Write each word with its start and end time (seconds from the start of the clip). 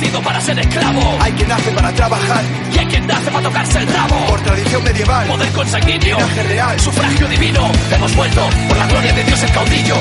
nacido 0.00 0.22
para 0.22 0.40
ser 0.40 0.58
esclavo. 0.58 1.18
Hay 1.20 1.32
quien 1.32 1.48
nace 1.48 1.70
para 1.72 1.92
trabajar. 1.92 2.44
Y 2.72 2.78
hay 2.78 2.86
quien 2.86 3.06
nace 3.06 3.30
para 3.30 3.42
tocarse 3.42 3.78
el 3.78 3.86
rabo. 3.86 4.26
Por 4.28 4.40
tradición 4.40 4.84
medieval. 4.84 5.26
Poder 5.28 5.52
consanguíneo. 5.52 6.16
Linaje 6.16 6.42
real. 6.44 6.80
Sufragio 6.80 7.28
divino. 7.28 7.70
Hemos 7.92 8.16
vuelto 8.16 8.48
por 8.68 8.76
la 8.78 8.86
gloria 8.86 9.12
de 9.12 9.24
Dios 9.24 9.42
el 9.42 9.52
caudillo. 9.52 9.96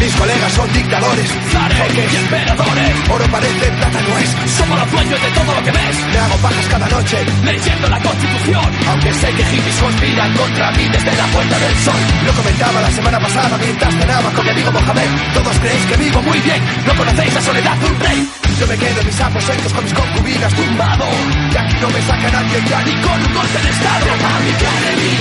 Mis 0.00 0.14
colegas 0.16 0.52
son 0.52 0.72
dictadores. 0.72 1.30
Zares 1.52 1.78
Jeques. 1.78 2.12
y 2.12 2.16
emperadores. 2.16 2.90
Oro 3.10 3.26
parece, 3.30 3.66
plata 3.70 4.00
no 4.02 4.18
es. 4.18 4.50
Somos 4.58 4.78
los 4.80 4.90
dueños 4.90 5.22
de 5.22 5.30
todo 5.30 5.54
lo 5.54 5.62
que 5.62 5.70
ves. 5.70 5.96
Me 6.12 6.18
hago 6.18 6.36
pajas 6.36 6.66
cada 6.68 6.88
noche. 6.88 7.16
Leyendo 7.44 7.88
la 7.88 8.00
constitución. 8.00 8.70
Aunque 8.88 9.14
sé 9.14 9.28
que 9.34 9.44
hippies 9.44 9.76
conspiran 9.76 10.32
contra 10.34 10.70
mí 10.72 10.88
desde 10.88 11.12
la 11.14 11.26
puerta 11.26 11.58
del 11.58 11.76
sol. 11.76 12.00
Lo 12.26 12.32
comentaba 12.32 12.80
la 12.80 12.90
semana 12.90 13.20
pasada 13.20 13.56
mientras 13.58 13.94
cenaba 13.94 14.30
con 14.32 14.44
mi 14.44 14.50
amigo 14.50 14.72
Mohamed. 14.72 15.08
Todos 15.34 15.58
creéis 15.60 15.84
que 15.86 15.96
vivo 15.96 16.22
muy 16.22 16.40
bien. 16.40 16.60
No 16.86 16.96
conocéis 16.96 17.34
la 17.34 17.40
soledad 17.40 17.76
de 17.76 17.86
un 17.86 18.00
rey. 18.00 18.43
Yo 18.58 18.68
me 18.68 18.78
quedo 18.78 19.00
en 19.00 19.06
mis 19.06 19.20
aposentos 19.20 19.72
con 19.72 19.82
mis 19.82 19.92
concubinas 19.92 20.54
tumbado. 20.54 21.06
De 21.50 21.58
aquí 21.58 21.76
no 21.80 21.90
me 21.90 22.00
saca 22.02 22.30
nadie 22.30 22.62
ya 22.68 22.82
ni 22.82 22.94
con 23.02 23.18
un 23.20 23.34
golpe 23.34 23.58
de 23.60 23.70
estado. 23.70 24.06
Republic 24.06 24.60
Enemy. 24.62 25.12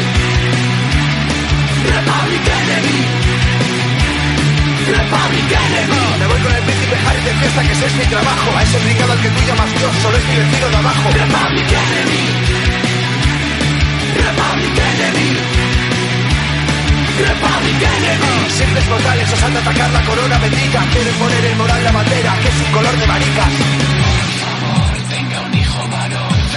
Republic 1.89 2.45
Enemy. 2.61 2.99
Republic 4.85 5.49
Enemy. 5.49 6.19
Me 6.19 6.27
voy 6.27 6.41
con 6.41 6.53
el 6.53 6.63
príncipe 6.63 6.95
Harry 7.07 7.21
de 7.23 7.33
fiesta 7.33 7.61
que 7.63 7.71
ese 7.73 7.85
es 7.87 7.95
mi 7.95 8.05
trabajo. 8.05 8.57
A 8.57 8.63
ese 8.63 8.79
brigado 8.79 9.13
al 9.13 9.21
que 9.21 9.29
tú 9.29 9.41
llamas 9.47 9.79
Dios 9.79 9.95
solo 10.03 10.17
es 10.17 10.25
mi 10.27 10.35
vecino 10.37 10.69
de 10.69 10.75
abajo. 10.77 11.09
Republic 11.09 11.69
Enemy. 11.73 12.21
Republic 14.13 14.77
Enemy. 14.77 15.82
Republic 17.17 17.77
Enemy. 17.77 18.49
Simples 18.49 18.89
mortales 18.89 19.33
osan 19.33 19.57
atacar 19.57 19.91
la 19.91 20.01
corona 20.01 20.39
bendita. 20.39 20.83
Quieren 20.91 21.15
poner 21.15 21.45
en 21.45 21.57
moral 21.57 21.83
la 21.83 21.91
bandera, 21.91 22.39
que 22.41 22.47
es 22.47 22.55
un 22.65 22.71
color 22.71 22.97
de 22.97 23.07
maricas. 23.07 23.53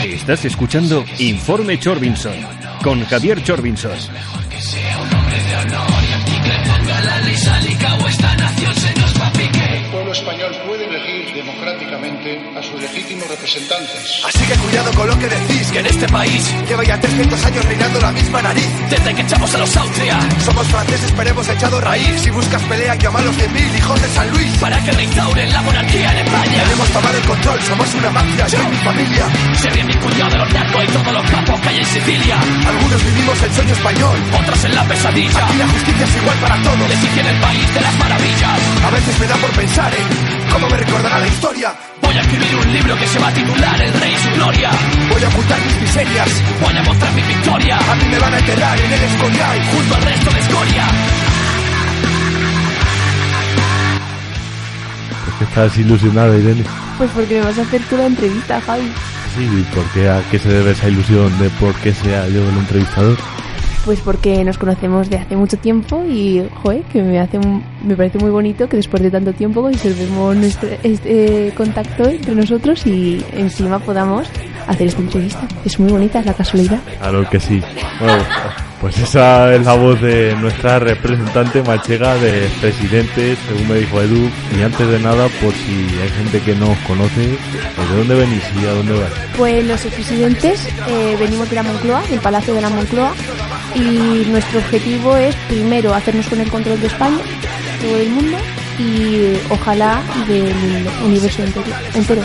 Estás 0.04 0.44
escuchando 0.44 1.04
Informe 1.18 1.78
Chorbinson 1.78 2.34
con 2.82 3.04
Javier 3.04 3.42
Chorbinson. 3.42 3.92
El 9.76 9.84
pueblo 9.90 10.12
español 10.12 10.52
puede 10.66 10.84
elegir 10.86 11.34
democráticamente 11.34 12.40
a 12.56 12.62
sus 12.62 12.80
legítimos 12.80 13.28
representantes. 13.28 14.22
Así 14.26 14.44
que 14.46 14.54
cuidado 14.54 14.90
con 14.92 15.06
lo 15.08 15.18
que 15.18 15.28
decís, 15.28 15.70
Que 15.70 15.80
en 15.80 15.86
este 15.86 16.06
país, 16.08 16.54
Lleva 16.66 16.84
ya 16.84 16.98
300 16.98 17.44
años 17.44 17.64
reinando 17.66 18.00
la 18.00 18.12
misma 18.12 18.42
nariz. 18.42 18.68
desde 18.88 19.14
que 19.14 19.22
echamos 19.22 19.54
a 19.54 19.58
los 19.58 19.76
Austria, 19.76 20.18
Somos 20.44 20.66
franceses, 20.68 21.12
pero 21.16 21.30
hemos 21.30 21.48
echado 21.48 21.80
raíz. 21.80 22.20
Si 22.22 22.30
buscas 22.30 22.62
pelea, 22.62 22.94
llama 22.94 23.18
a 23.18 23.22
los 23.22 23.36
100.000 23.36 23.76
hijos 23.78 24.00
de 24.02 24.08
San 24.08 24.30
Luis. 24.30 24.56
para 24.58 24.82
que 24.82 24.92
reinstauren 24.92 25.52
la 25.52 25.62
monarquía 25.62 26.12
en 26.12 26.18
España. 26.26 26.62
Queremos 26.62 26.88
tomar 26.90 27.14
el 27.14 27.22
control, 27.22 27.62
somos 27.62 27.94
una 27.94 28.10
mafia, 28.10 28.46
yo 28.48 28.58
y 28.62 28.66
mi 28.66 28.76
familia. 28.76 29.26
Se 29.54 29.70
ríen 29.70 29.86
mi 29.86 29.94
cuñado 29.96 30.30
de 30.30 30.38
los 30.38 30.52
narcos 30.54 30.84
y 30.84 30.86
todos 30.86 31.12
los 31.12 31.30
capos 31.30 31.60
que 31.60 31.68
hay 31.68 31.78
en 31.78 31.86
Sicilia. 31.86 32.36
Algunos 32.66 33.04
vivimos 33.04 33.42
el 33.42 33.52
sueño 33.52 33.72
español. 33.72 34.16
Otros 34.40 34.64
en 34.64 34.74
la 34.74 34.84
pesadilla. 34.84 35.46
Aquí 35.46 35.56
la 35.58 35.68
justicia 35.68 36.04
es 36.04 36.16
igual 36.16 36.38
para 36.38 36.62
todos. 36.62 36.88
Les 36.88 37.04
el 37.28 37.40
país 37.40 37.74
de 37.74 37.80
las 37.80 37.98
maravillas. 37.98 38.58
A 38.84 38.90
veces 38.90 39.20
me 39.20 39.26
da 39.26 39.36
por 39.36 39.50
pensar 39.50 39.92
en 39.94 40.48
cómo 40.50 40.68
me 40.68 40.76
recordará 40.76 41.18
la 41.18 41.26
historia. 41.28 41.74
Voy 42.02 42.16
a 42.16 42.20
escribir 42.20 42.54
un 42.56 42.72
libro 42.72 42.96
que 42.96 43.06
se 43.06 43.18
va 43.18 43.28
a 43.28 43.32
titular 43.32 43.82
El 43.82 43.92
Rey 44.00 44.14
y 44.14 44.18
su 44.18 44.30
Gloria. 44.36 44.70
Voy 45.10 45.22
a 45.22 45.28
ocultar 45.28 45.58
mis 45.66 45.80
miserias. 45.80 46.28
Voy 46.60 46.76
a 46.76 46.82
mostrar 46.82 47.12
mi 47.14 47.22
victoria. 47.22 47.78
A 47.78 47.94
mí 47.96 48.04
me 48.10 48.18
van 48.18 48.34
a 48.34 48.38
enterrar 48.38 48.78
en 48.78 48.92
el 48.92 49.02
escorial. 49.02 49.64
Junto 49.72 49.94
al 49.94 50.02
resto 50.02 50.30
de 50.30 50.38
escoria. 50.40 50.86
¿Por 55.24 55.38
qué 55.38 55.44
estás 55.44 55.78
ilusionada, 55.78 56.36
Irene? 56.36 56.64
Pues 56.98 57.10
porque 57.10 57.34
me 57.34 57.44
vas 57.44 57.58
a 57.58 57.62
hacer 57.62 57.82
tú 57.90 57.96
la 57.96 58.06
entrevista, 58.06 58.60
Javi. 58.60 58.90
Sí, 59.36 59.44
¿y 59.44 59.62
por 59.74 59.84
qué, 59.90 60.08
¿a 60.08 60.22
qué 60.30 60.38
se 60.38 60.48
debe 60.48 60.70
esa 60.70 60.88
ilusión 60.88 61.38
de 61.38 61.50
por 61.50 61.74
qué 61.76 61.92
sea 61.92 62.26
yo 62.28 62.48
el 62.48 62.56
entrevistador? 62.56 63.18
Pues 63.86 64.00
porque 64.00 64.44
nos 64.44 64.58
conocemos 64.58 65.08
de 65.08 65.16
hace 65.16 65.36
mucho 65.36 65.56
tiempo 65.56 66.04
y, 66.04 66.42
joder, 66.62 66.82
que 66.82 67.02
me 67.02 67.20
hace 67.20 67.38
un- 67.38 67.62
me 67.86 67.96
parece 67.96 68.18
muy 68.18 68.30
bonito 68.30 68.68
que 68.68 68.76
después 68.76 69.02
de 69.02 69.10
tanto 69.10 69.32
tiempo 69.32 69.62
conservemos 69.62 70.36
nuestro 70.36 70.68
este 70.82 71.52
contacto 71.56 72.04
entre 72.04 72.34
nosotros 72.34 72.86
y 72.86 73.24
encima 73.32 73.78
podamos 73.78 74.28
hacer 74.66 74.88
esta 74.88 75.00
entrevista. 75.00 75.46
Es 75.64 75.78
muy 75.78 75.90
bonita, 75.90 76.20
es 76.20 76.26
la 76.26 76.34
casualidad. 76.34 76.80
Claro 76.98 77.28
que 77.30 77.38
sí. 77.38 77.62
Bueno, 78.00 78.24
pues 78.80 78.98
esa 78.98 79.54
es 79.54 79.64
la 79.64 79.74
voz 79.74 80.00
de 80.00 80.34
nuestra 80.36 80.78
representante 80.78 81.62
manchega 81.62 82.16
de 82.16 82.48
presidente, 82.60 83.36
según 83.48 83.68
me 83.68 83.76
dijo 83.76 84.00
Edu. 84.02 84.28
Y 84.58 84.62
antes 84.62 84.88
de 84.88 84.98
nada, 84.98 85.28
por 85.40 85.52
si 85.52 86.00
hay 86.00 86.08
gente 86.08 86.40
que 86.40 86.54
no 86.54 86.70
os 86.70 86.78
conoce, 86.78 87.38
pues 87.76 87.90
¿de 87.90 87.96
dónde 87.96 88.14
venís 88.16 88.42
y 88.60 88.66
a 88.66 88.72
dónde 88.72 88.92
vais? 88.94 89.12
Pues 89.36 89.66
los 89.66 89.84
expresidentes 89.84 90.68
eh, 90.88 91.16
venimos 91.18 91.48
de 91.48 91.56
la 91.56 91.62
Moncloa, 91.62 92.02
del 92.10 92.20
Palacio 92.20 92.54
de 92.54 92.60
la 92.60 92.70
Moncloa, 92.70 93.12
y 93.74 94.26
nuestro 94.30 94.58
objetivo 94.58 95.16
es 95.16 95.34
primero 95.48 95.94
hacernos 95.94 96.26
con 96.28 96.40
el 96.40 96.50
control 96.50 96.80
de 96.80 96.86
España, 96.86 97.18
todo 97.80 97.98
el 97.98 98.10
mundo, 98.10 98.38
y 98.78 99.36
ojalá 99.50 100.02
del 100.26 100.86
universo 101.04 101.42
entero. 101.42 101.66
entero. 101.94 102.22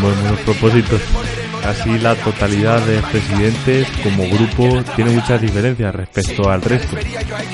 Buenos 0.00 0.40
propósitos. 0.40 1.00
Casi 1.64 1.98
la 1.98 2.14
totalidad 2.14 2.78
de 2.82 2.98
presidentes 3.10 3.88
como 4.02 4.24
grupo 4.28 4.82
tiene 4.94 5.12
muchas 5.12 5.40
diferencias 5.40 5.94
respecto 5.94 6.50
al 6.50 6.60
resto. 6.60 6.94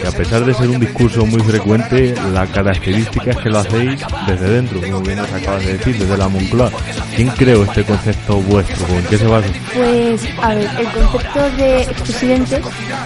Y 0.03 0.07
a 0.07 0.11
pesar 0.11 0.45
de 0.45 0.53
ser 0.53 0.69
un 0.69 0.81
discurso 0.81 1.25
muy 1.25 1.41
frecuente, 1.43 2.13
la 2.33 2.45
característica 2.49 3.31
es 3.31 3.37
que 3.37 3.49
lo 3.51 3.59
hacéis 3.61 4.01
desde 4.27 4.51
dentro, 4.51 4.81
como 4.81 5.01
bien 5.03 5.17
nos 5.19 5.33
acabas 5.33 5.65
de 5.65 5.79
decir, 5.79 5.97
desde 5.97 6.17
la 6.19 6.27
Moncloa. 6.29 6.73
¿Quién 7.15 7.29
creó 7.29 7.63
este 7.63 7.85
concepto 7.85 8.37
vuestro? 8.43 8.85
¿En 8.89 9.05
qué 9.07 9.17
se 9.17 9.27
basa? 9.29 9.49
Pues, 9.75 10.29
a 10.43 10.55
ver, 10.55 10.69
el 10.81 10.89
concepto 10.89 11.51
de 11.57 11.83
expresidentes 11.83 12.61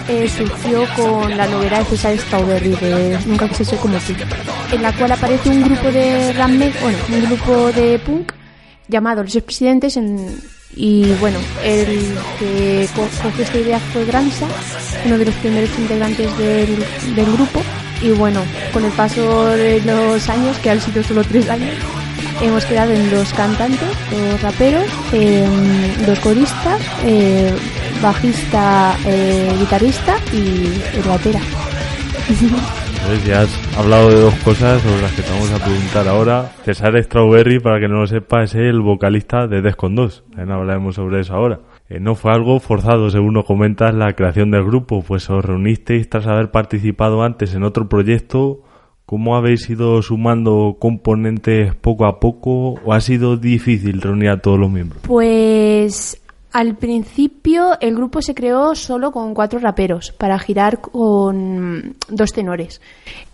eh, 0.09 0.27
surgió 0.35 0.85
con 0.95 1.37
la 1.37 1.45
novela 1.45 1.79
de 1.79 1.85
César 1.85 2.17
Strawberry, 2.17 2.69
de 2.81 3.19
Nunca 3.27 3.47
quise 3.47 3.63
ser 3.63 3.77
como 3.77 3.97
tú, 3.99 4.13
en 4.75 4.81
la 4.81 4.91
cual 4.93 5.11
aparece 5.11 5.49
un 5.49 5.63
grupo 5.63 5.91
de 5.91 6.33
rap 6.33 6.49
me- 6.49 6.71
bueno, 6.81 6.97
un 7.09 7.25
grupo 7.27 7.71
de 7.73 7.99
punk 7.99 8.31
llamado 8.87 9.21
Los 9.23 9.35
Expresidentes 9.35 9.97
en- 9.97 10.54
y 10.75 11.13
bueno, 11.21 11.39
el 11.63 12.15
que 12.39 12.87
co- 12.95 13.07
cogió 13.23 13.43
esta 13.43 13.57
idea 13.57 13.79
fue 13.93 14.05
Granza, 14.05 14.45
uno 15.05 15.17
de 15.17 15.25
los 15.25 15.35
primeros 15.35 15.69
integrantes 15.77 16.37
del, 16.37 16.75
grupo 17.33 17.61
y 18.01 18.09
bueno, 18.11 18.41
con 18.73 18.83
el 18.83 18.91
paso 18.91 19.45
de 19.47 19.81
los 19.81 20.27
años, 20.29 20.57
que 20.59 20.69
han 20.71 20.81
sido 20.81 21.01
solo 21.03 21.23
tres 21.23 21.49
años, 21.49 21.73
hemos 22.41 22.65
quedado 22.65 22.91
en 22.91 23.09
dos 23.09 23.31
cantantes, 23.33 23.89
dos 24.11 24.41
raperos, 24.41 24.85
eh, 25.13 25.47
dos 26.05 26.19
coristas, 26.19 26.81
eh, 27.05 27.53
bajista, 28.01 28.97
eh, 29.05 29.53
guitarrista 29.59 30.17
y 30.33 30.97
el 30.97 31.03
batera. 31.07 31.39
Ya 33.25 33.41
has 33.41 33.77
hablado 33.77 34.09
de 34.09 34.19
dos 34.19 34.33
cosas 34.43 34.81
sobre 34.81 35.01
las 35.01 35.13
que 35.13 35.21
te 35.21 35.29
vamos 35.29 35.51
a 35.51 35.63
preguntar 35.63 36.07
ahora. 36.07 36.51
César 36.63 37.01
Strawberry, 37.03 37.59
para 37.59 37.79
que 37.79 37.87
no 37.87 37.99
lo 38.01 38.07
sepa, 38.07 38.43
es 38.43 38.55
el 38.55 38.81
vocalista 38.81 39.47
de 39.47 39.61
Descon 39.61 39.95
2. 39.95 40.23
También 40.29 40.51
hablaremos 40.51 40.95
sobre 40.95 41.21
eso 41.21 41.35
ahora. 41.35 41.59
Eh, 41.87 41.99
no 41.99 42.15
fue 42.15 42.31
algo 42.31 42.59
forzado, 42.59 43.11
según 43.11 43.35
nos 43.35 43.45
comentas, 43.45 43.93
la 43.93 44.13
creación 44.13 44.49
del 44.49 44.63
grupo, 44.63 45.03
pues 45.03 45.29
os 45.29 45.45
reunisteis 45.45 46.09
tras 46.09 46.25
haber 46.25 46.49
participado 46.49 47.21
antes 47.23 47.53
en 47.53 47.63
otro 47.63 47.87
proyecto. 47.87 48.61
¿Cómo 49.05 49.35
habéis 49.35 49.69
ido 49.69 50.01
sumando 50.01 50.77
componentes 50.79 51.75
poco 51.75 52.07
a 52.07 52.19
poco 52.19 52.73
o 52.73 52.91
ha 52.91 53.01
sido 53.01 53.37
difícil 53.37 54.01
reunir 54.01 54.29
a 54.29 54.41
todos 54.41 54.59
los 54.59 54.71
miembros? 54.71 55.03
Pues 55.05 56.24
al 56.55 56.77
principio 56.77 57.77
el 57.81 57.95
grupo 57.95 58.21
se 58.21 58.33
creó 58.33 58.75
solo 58.75 59.11
con 59.11 59.33
cuatro 59.33 59.59
raperos 59.59 60.13
para 60.13 60.39
girar 60.39 60.79
con 60.79 61.97
dos 62.07 62.31
tenores. 62.31 62.79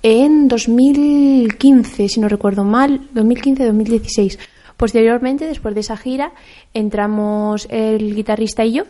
En 0.02 0.48
2015, 0.48 2.10
si 2.10 2.20
no 2.20 2.28
recuerdo 2.28 2.64
mal, 2.64 3.02
2015-2016. 3.14 4.40
Posteriormente, 4.76 5.46
después 5.46 5.76
de 5.76 5.82
esa 5.82 5.98
gira, 5.98 6.32
entramos 6.74 7.68
el 7.70 8.16
guitarrista 8.16 8.66
y 8.66 8.74
yo 8.74 8.86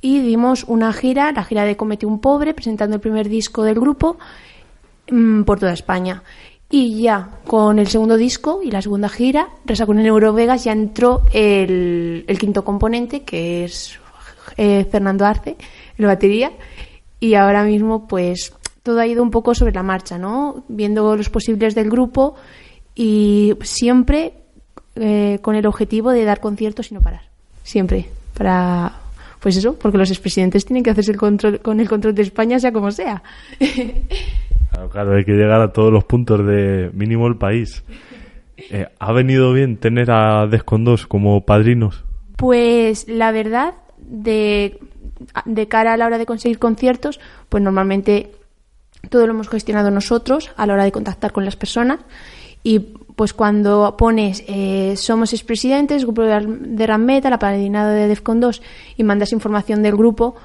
y 0.00 0.20
dimos 0.20 0.62
una 0.68 0.92
gira, 0.92 1.32
la 1.32 1.42
gira 1.42 1.64
de 1.64 1.76
Comete 1.76 2.06
un 2.06 2.20
Pobre, 2.20 2.54
presentando 2.54 2.94
el 2.94 3.00
primer 3.00 3.28
disco 3.28 3.64
del 3.64 3.80
grupo 3.80 4.18
mm, 5.10 5.42
por 5.42 5.58
toda 5.58 5.72
España. 5.72 6.22
Y 6.70 7.00
ya 7.00 7.30
con 7.46 7.78
el 7.78 7.88
segundo 7.88 8.16
disco 8.16 8.60
y 8.62 8.70
la 8.70 8.82
segunda 8.82 9.08
gira, 9.08 9.48
Resacón 9.64 10.00
en 10.00 10.06
Eurovegas, 10.06 10.64
ya 10.64 10.72
entró 10.72 11.22
el, 11.32 12.24
el 12.26 12.38
quinto 12.38 12.62
componente, 12.62 13.22
que 13.22 13.64
es 13.64 13.98
eh, 14.56 14.86
Fernando 14.90 15.24
Arce, 15.24 15.50
en 15.50 16.04
la 16.04 16.08
batería. 16.08 16.52
Y 17.20 17.34
ahora 17.34 17.64
mismo, 17.64 18.06
pues, 18.06 18.52
todo 18.82 19.00
ha 19.00 19.06
ido 19.06 19.22
un 19.22 19.30
poco 19.30 19.54
sobre 19.54 19.72
la 19.72 19.82
marcha, 19.82 20.18
¿no? 20.18 20.64
Viendo 20.68 21.16
los 21.16 21.30
posibles 21.30 21.74
del 21.74 21.88
grupo 21.90 22.34
y 22.94 23.54
siempre 23.62 24.34
eh, 24.96 25.38
con 25.42 25.54
el 25.54 25.66
objetivo 25.66 26.10
de 26.10 26.24
dar 26.24 26.40
conciertos 26.40 26.90
y 26.90 26.94
no 26.94 27.00
parar. 27.00 27.22
Siempre. 27.62 28.08
Para, 28.36 28.98
pues 29.40 29.56
eso, 29.56 29.74
porque 29.74 29.98
los 29.98 30.10
expresidentes 30.10 30.64
tienen 30.64 30.82
que 30.82 30.90
hacerse 30.90 31.12
el 31.12 31.18
control, 31.18 31.60
con 31.60 31.80
el 31.80 31.88
control 31.88 32.14
de 32.14 32.22
España, 32.22 32.58
sea 32.58 32.72
como 32.72 32.90
sea. 32.90 33.22
Claro, 34.78 34.90
claro, 34.90 35.16
hay 35.16 35.24
que 35.24 35.32
llegar 35.32 35.60
a 35.60 35.72
todos 35.72 35.92
los 35.92 36.04
puntos 36.04 36.46
de 36.46 36.90
mínimo 36.92 37.26
el 37.26 37.36
país. 37.36 37.82
Eh, 38.56 38.86
¿Ha 39.00 39.12
venido 39.12 39.52
bien 39.52 39.76
tener 39.76 40.08
a 40.12 40.46
Descondos 40.46 41.08
como 41.08 41.44
padrinos? 41.44 42.04
Pues 42.36 43.08
la 43.08 43.32
verdad, 43.32 43.74
de, 43.98 44.78
de 45.46 45.66
cara 45.66 45.94
a 45.94 45.96
la 45.96 46.06
hora 46.06 46.16
de 46.16 46.26
conseguir 46.26 46.60
conciertos, 46.60 47.18
pues 47.48 47.60
normalmente 47.60 48.30
todo 49.10 49.26
lo 49.26 49.32
hemos 49.32 49.48
gestionado 49.48 49.90
nosotros 49.90 50.52
a 50.56 50.64
la 50.66 50.74
hora 50.74 50.84
de 50.84 50.92
contactar 50.92 51.32
con 51.32 51.44
las 51.44 51.56
personas 51.56 51.98
y 52.62 52.78
pues 53.16 53.32
cuando 53.32 53.96
pones 53.98 54.44
eh, 54.46 54.94
somos 54.96 55.32
expresidentes, 55.32 56.04
grupo 56.04 56.22
de, 56.22 56.46
de 56.46 56.86
Rameta, 56.86 57.30
la 57.30 57.40
padrinada 57.40 57.92
de 57.94 58.06
Defcon 58.06 58.38
2 58.38 58.62
y 58.96 59.02
mandas 59.02 59.32
información 59.32 59.82
del 59.82 59.96
grupo, 59.96 60.36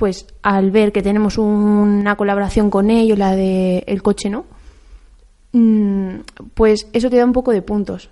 pues 0.00 0.24
al 0.42 0.70
ver 0.70 0.92
que 0.92 1.02
tenemos 1.02 1.36
una 1.36 2.16
colaboración 2.16 2.70
con 2.70 2.88
ellos, 2.88 3.18
la 3.18 3.36
de 3.36 3.84
el 3.86 4.02
coche, 4.02 4.30
¿no? 4.30 4.46
Mm, 5.52 6.20
pues 6.54 6.88
eso 6.94 7.10
te 7.10 7.18
da 7.18 7.26
un 7.26 7.34
poco 7.34 7.52
de 7.52 7.60
puntos. 7.60 8.08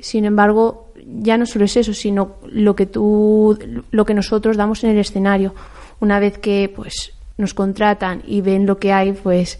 Sin 0.00 0.24
embargo, 0.24 0.92
ya 1.04 1.36
no 1.36 1.44
solo 1.44 1.64
es 1.64 1.76
eso, 1.76 1.92
sino 1.92 2.36
lo 2.46 2.76
que 2.76 2.86
tú, 2.86 3.58
lo 3.90 4.04
que 4.04 4.14
nosotros 4.14 4.56
damos 4.56 4.84
en 4.84 4.90
el 4.90 4.98
escenario. 4.98 5.56
Una 5.98 6.20
vez 6.20 6.38
que 6.38 6.72
pues 6.72 7.14
nos 7.36 7.52
contratan 7.52 8.22
y 8.24 8.40
ven 8.40 8.64
lo 8.64 8.78
que 8.78 8.92
hay, 8.92 9.10
pues 9.10 9.58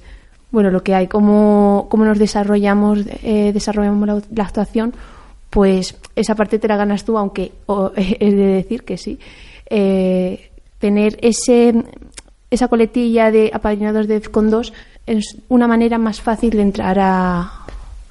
bueno, 0.52 0.70
lo 0.70 0.84
que 0.84 0.94
hay, 0.94 1.08
cómo, 1.08 1.88
cómo 1.90 2.04
nos 2.04 2.20
desarrollamos, 2.20 3.00
eh, 3.24 3.50
desarrollamos 3.52 4.22
la, 4.30 4.44
actuación, 4.44 4.94
pues 5.50 5.98
esa 6.14 6.36
parte 6.36 6.60
te 6.60 6.68
la 6.68 6.76
ganas 6.76 7.04
tú, 7.04 7.18
aunque 7.18 7.50
es 7.96 8.18
de 8.20 8.46
decir 8.46 8.84
que 8.84 8.96
sí. 8.96 9.18
Eh, 9.68 10.47
tener 10.78 11.18
ese 11.22 11.74
esa 12.50 12.68
coletilla 12.68 13.30
de 13.30 13.50
apadrinados 13.52 14.08
de 14.08 14.20
con 14.22 14.50
dos 14.50 14.72
es 15.06 15.36
una 15.48 15.68
manera 15.68 15.98
más 15.98 16.20
fácil 16.20 16.50
de 16.50 16.62
entrar 16.62 16.98
a, 16.98 17.40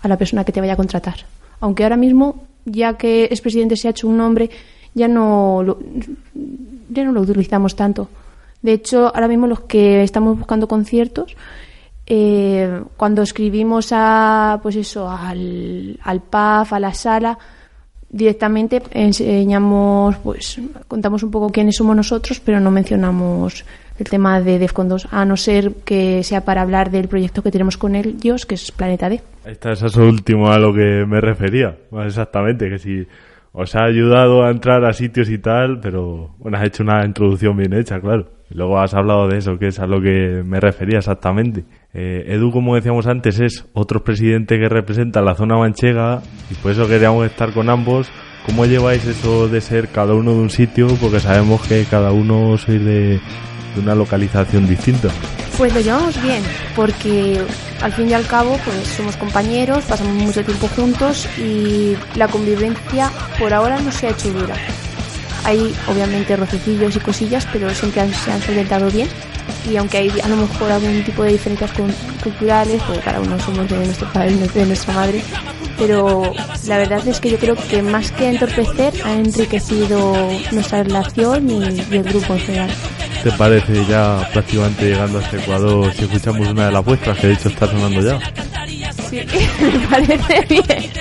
a 0.01 0.07
la 0.07 0.17
persona 0.17 0.43
que 0.43 0.51
te 0.51 0.61
vaya 0.61 0.73
a 0.73 0.77
contratar. 0.77 1.25
Aunque 1.59 1.83
ahora 1.83 1.97
mismo, 1.97 2.43
ya 2.65 2.97
que 2.97 3.27
es 3.31 3.41
presidente 3.41 3.75
se 3.75 3.87
ha 3.87 3.91
hecho 3.91 4.07
un 4.07 4.17
nombre, 4.17 4.49
ya 4.93 5.07
no 5.07 5.63
lo, 5.63 5.79
ya 6.89 7.03
no 7.03 7.11
lo 7.11 7.21
utilizamos 7.21 7.75
tanto. 7.75 8.09
De 8.61 8.73
hecho, 8.73 9.07
ahora 9.13 9.27
mismo 9.27 9.47
los 9.47 9.61
que 9.61 10.03
estamos 10.03 10.37
buscando 10.37 10.67
conciertos, 10.67 11.35
eh, 12.05 12.81
cuando 12.95 13.21
escribimos 13.21 13.89
a, 13.91 14.59
pues 14.63 14.75
eso, 14.75 15.09
al, 15.09 15.99
al 16.03 16.21
PAF, 16.21 16.73
a 16.73 16.79
la 16.79 16.93
sala, 16.93 17.37
directamente 18.17 18.81
enseñamos, 18.91 20.17
pues 20.17 20.59
contamos 20.87 21.23
un 21.23 21.31
poco 21.31 21.49
quiénes 21.49 21.75
somos 21.75 21.95
nosotros, 21.95 22.41
pero 22.43 22.59
no 22.59 22.71
mencionamos 22.71 23.63
el 23.99 24.09
tema 24.09 24.41
de 24.41 24.59
Defcon 24.59 24.89
2, 24.89 25.07
a 25.11 25.25
no 25.25 25.37
ser 25.37 25.73
que 25.85 26.23
sea 26.23 26.43
para 26.45 26.61
hablar 26.61 26.91
del 26.91 27.07
proyecto 27.07 27.41
que 27.41 27.51
tenemos 27.51 27.77
con 27.77 27.95
ellos, 27.95 28.45
que 28.45 28.55
es 28.55 28.71
Planeta 28.71 29.09
D. 29.09 29.21
Ahí 29.45 29.53
está, 29.53 29.71
eso 29.71 29.87
es 29.87 29.95
último 29.97 30.49
a 30.51 30.59
lo 30.59 30.73
que 30.73 31.05
me 31.07 31.21
refería, 31.21 31.77
exactamente, 32.05 32.69
que 32.69 32.77
si 32.77 33.07
os 33.53 33.75
ha 33.75 33.85
ayudado 33.85 34.43
a 34.43 34.51
entrar 34.51 34.83
a 34.85 34.93
sitios 34.93 35.29
y 35.29 35.39
tal, 35.39 35.79
pero 35.79 36.35
bueno, 36.37 36.57
has 36.57 36.65
hecho 36.65 36.83
una 36.83 37.05
introducción 37.05 37.57
bien 37.57 37.73
hecha, 37.73 37.99
claro. 37.99 38.36
Luego 38.49 38.79
has 38.79 38.93
hablado 38.93 39.27
de 39.27 39.37
eso, 39.37 39.57
que 39.59 39.67
es 39.67 39.79
a 39.79 39.87
lo 39.87 40.01
que 40.01 40.41
me 40.45 40.59
refería 40.59 40.99
exactamente. 40.99 41.65
Eh, 41.93 42.25
Edu, 42.27 42.51
como 42.51 42.75
decíamos 42.75 43.05
antes, 43.07 43.39
es 43.39 43.65
otro 43.73 44.03
presidente 44.03 44.57
que 44.57 44.69
representa 44.69 45.21
la 45.21 45.35
zona 45.35 45.57
manchega 45.57 46.21
y 46.49 46.53
por 46.55 46.71
eso 46.71 46.87
queríamos 46.87 47.25
estar 47.25 47.51
con 47.53 47.69
ambos. 47.69 48.09
¿Cómo 48.45 48.65
lleváis 48.65 49.05
eso 49.05 49.49
de 49.49 49.59
ser 49.59 49.89
cada 49.89 50.13
uno 50.13 50.31
de 50.31 50.39
un 50.39 50.49
sitio? 50.49 50.87
Porque 51.01 51.19
sabemos 51.19 51.61
que 51.67 51.83
cada 51.83 52.13
uno 52.13 52.57
sois 52.57 52.83
de, 52.83 53.19
de 53.75 53.81
una 53.81 53.93
localización 53.93 54.65
distinta. 54.67 55.09
Pues 55.57 55.73
lo 55.73 55.81
llevamos 55.81 56.21
bien, 56.21 56.43
porque 56.75 57.41
al 57.81 57.91
fin 57.91 58.09
y 58.09 58.13
al 58.13 58.25
cabo 58.27 58.57
pues 58.63 58.77
somos 58.95 59.17
compañeros, 59.17 59.83
pasamos 59.85 60.13
mucho 60.13 60.45
tiempo 60.45 60.67
juntos 60.67 61.27
y 61.37 61.97
la 62.15 62.27
convivencia 62.27 63.09
por 63.37 63.53
ahora 63.53 63.79
no 63.81 63.91
se 63.91 64.07
ha 64.07 64.11
hecho 64.11 64.31
dura. 64.31 64.55
Hay 65.47 65.73
obviamente 65.87 66.35
rocecillos 66.35 66.95
y 66.95 66.99
cosillas, 66.99 67.47
pero 67.51 67.73
siempre 67.73 68.01
han, 68.01 68.13
se 68.13 68.31
han 68.31 68.41
solventado 68.41 68.91
bien 68.91 69.07
y 69.69 69.75
aunque 69.77 69.97
hay 69.97 70.09
a 70.23 70.27
lo 70.27 70.37
mejor 70.37 70.71
algún 70.71 71.03
tipo 71.03 71.23
de 71.23 71.31
diferencias 71.31 71.71
culturales, 72.23 72.81
porque 72.83 73.01
cada 73.01 73.19
uno 73.19 73.39
somos 73.39 73.67
de 73.69 73.77
nuestro 73.77 74.11
padre 74.11 74.35
de 74.53 74.65
nuestra 74.65 74.93
madre, 74.93 75.21
pero 75.77 76.33
la 76.65 76.77
verdad 76.77 77.07
es 77.07 77.19
que 77.19 77.29
yo 77.29 77.37
creo 77.37 77.55
que 77.55 77.81
más 77.81 78.11
que 78.11 78.29
entorpecer 78.29 78.93
ha 79.03 79.13
enriquecido 79.13 80.29
nuestra 80.51 80.83
relación 80.83 81.49
y, 81.49 81.63
y 81.91 81.97
el 81.97 82.03
grupo 82.03 82.33
en 82.33 82.39
general. 82.39 82.69
¿Te 83.23 83.31
parece 83.31 83.85
ya 83.85 84.29
prácticamente 84.31 84.85
llegando 84.89 85.19
hasta 85.19 85.37
Ecuador 85.37 85.93
si 85.93 86.03
escuchamos 86.03 86.47
una 86.47 86.67
de 86.67 86.71
las 86.71 86.85
vuestras 86.85 87.17
que 87.17 87.27
de 87.27 87.33
hecho 87.33 87.49
está 87.49 87.67
sonando 87.67 88.01
ya? 88.01 88.19
Sí, 89.09 89.21
me 89.61 89.87
parece 89.87 90.45
bien. 90.49 90.91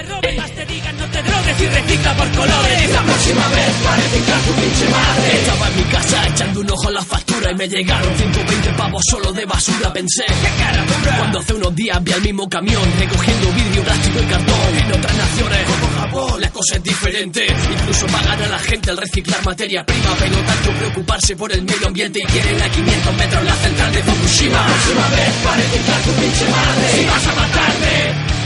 Y 1.60 1.66
recicla 1.66 2.14
por 2.16 2.30
colores 2.32 2.90
La 2.92 3.02
próxima 3.02 3.48
vez. 3.48 3.70
Para 3.84 3.96
reciclar 3.96 4.40
tu 4.40 4.52
pinche 4.52 4.88
madre 4.88 5.40
Estaba 5.40 5.68
en 5.68 5.76
mi 5.76 5.82
casa 5.84 6.28
echando 6.28 6.60
un 6.60 6.70
ojo 6.70 6.88
a 6.88 6.90
la 6.92 7.02
factura 7.02 7.50
Y 7.50 7.54
me 7.54 7.68
llegaron 7.68 8.16
120 8.16 8.70
pavos 8.70 9.02
solo 9.10 9.32
de 9.32 9.44
basura. 9.46 9.92
Pensé, 9.92 10.24
qué 10.26 10.62
cara 10.62 10.84
dura 10.84 11.16
Cuando 11.18 11.38
hace 11.38 11.54
unos 11.54 11.74
días 11.74 12.04
vi 12.04 12.12
al 12.12 12.22
mismo 12.22 12.48
camión 12.48 12.82
Recogiendo 12.98 13.52
vidrio, 13.52 13.82
plástico 13.82 14.18
y 14.20 14.26
cartón. 14.26 14.78
En 14.78 14.92
otras 14.92 15.16
naciones, 15.16 15.66
como 15.66 16.00
Japón, 16.00 16.40
la 16.40 16.50
cosa 16.50 16.76
es 16.76 16.82
diferente. 16.82 17.46
Incluso 17.46 18.06
pagan 18.06 18.42
a 18.42 18.46
la 18.48 18.58
gente 18.58 18.90
al 18.90 18.96
reciclar 18.96 19.44
materia 19.44 19.84
prima 19.84 20.14
Pero 20.18 20.36
tanto 20.36 20.70
preocuparse 20.72 21.36
por 21.36 21.52
el 21.52 21.62
medio 21.62 21.86
ambiente. 21.86 22.20
Y 22.20 22.26
quieren 22.26 22.62
a 22.62 22.68
500 22.68 23.16
metros 23.16 23.44
la 23.44 23.54
central 23.54 23.92
de 23.92 24.02
Fukushima. 24.02 24.58
La 24.58 24.66
próxima 24.66 25.08
vez 25.08 25.34
para 25.44 25.56
reciclar 25.56 26.00
tu 26.02 26.10
pinche 26.12 26.44
madre 26.48 26.88
Si 26.94 27.04
vas 27.04 27.26
a 27.26 27.34
matarme 27.34 28.36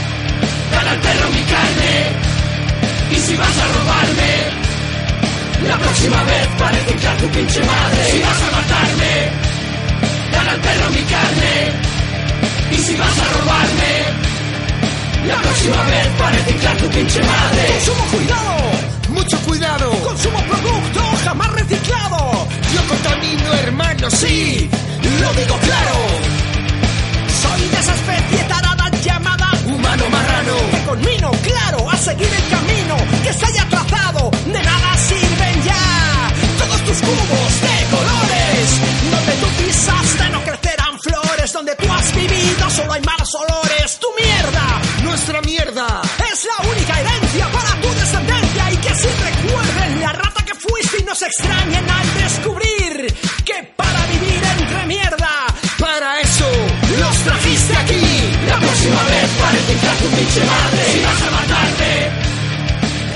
Dale 0.71 0.89
al 0.89 0.99
perro 0.99 1.29
mi 1.29 1.43
carne 1.43 2.40
y 3.11 3.15
si 3.15 3.35
vas 3.35 3.57
a 3.57 3.67
robarme, 3.67 4.33
la 5.67 5.77
próxima 5.77 6.23
vez 6.23 6.47
para 6.57 6.71
reciclar 6.71 7.17
tu 7.17 7.27
pinche 7.29 7.59
madre. 7.63 8.11
Si 8.11 8.19
vas 8.19 8.41
a 8.41 8.51
matarme, 8.55 9.13
dale 10.31 10.49
al 10.49 10.59
perro 10.59 10.89
mi 10.91 11.03
carne. 11.03 11.55
Y 12.71 12.77
si 12.77 12.95
vas 12.95 13.17
a 13.19 13.25
robarme, 13.37 13.93
la 15.27 15.41
próxima 15.41 15.83
vez 15.83 16.07
para 16.17 16.31
reciclar 16.31 16.77
tu 16.77 16.89
pinche 16.89 17.21
madre. 17.21 17.67
Consumo 17.67 18.05
cuidado, 18.11 18.55
mucho 19.09 19.37
cuidado. 19.41 19.91
Consumo 19.91 20.39
producto 20.43 21.01
jamás 21.23 21.51
reciclado. 21.51 22.47
Yo 22.73 22.87
contamino, 22.87 23.53
hermano, 23.65 24.09
sí, 24.09 24.69
lo 25.21 25.33
digo 25.33 25.57
claro. 25.59 25.95
Soy 27.41 27.67
de 27.69 27.79
esa 27.79 27.93
especie 27.93 28.40
conmino, 30.91 31.31
claro, 31.41 31.89
a 31.89 31.95
seguir 31.95 32.27
el 32.27 32.49
camino 32.49 32.95
que 33.23 33.33
se 33.33 33.45
haya 33.45 33.65
trazado. 33.69 34.29
De 34.45 34.61
nada 34.61 34.97
sirven 34.97 35.63
ya 35.63 36.33
todos 36.59 36.81
tus 36.83 36.99
cubos 36.99 37.53
de 37.65 37.75
colores. 37.95 38.65
Donde 39.09 39.33
tú 39.41 39.47
pisaste 39.63 40.29
no 40.31 40.43
crecerán 40.43 40.99
flores. 40.99 41.53
Donde 41.53 41.75
tú 41.75 41.85
has 41.93 42.13
vivido 42.13 42.69
solo 42.69 42.91
hay 42.91 43.01
malos 43.03 43.29
olores. 43.35 43.99
Tu 43.99 44.07
mierda, 44.21 44.65
nuestra 45.03 45.41
mierda, 45.41 46.01
es 46.31 46.39
la 46.51 46.69
única 46.69 46.99
herencia 46.99 47.47
para 47.47 47.71
tu 47.81 47.89
descendencia. 47.99 48.71
Y 48.71 48.77
que 48.77 48.89
así 48.89 49.07
recuerden 49.07 50.01
la 50.01 50.11
rata 50.11 50.43
que 50.43 50.55
fuiste 50.55 50.97
y 50.99 51.03
nos 51.03 51.21
extrañen 51.21 51.89
al 51.89 52.13
descubrir 52.15 52.70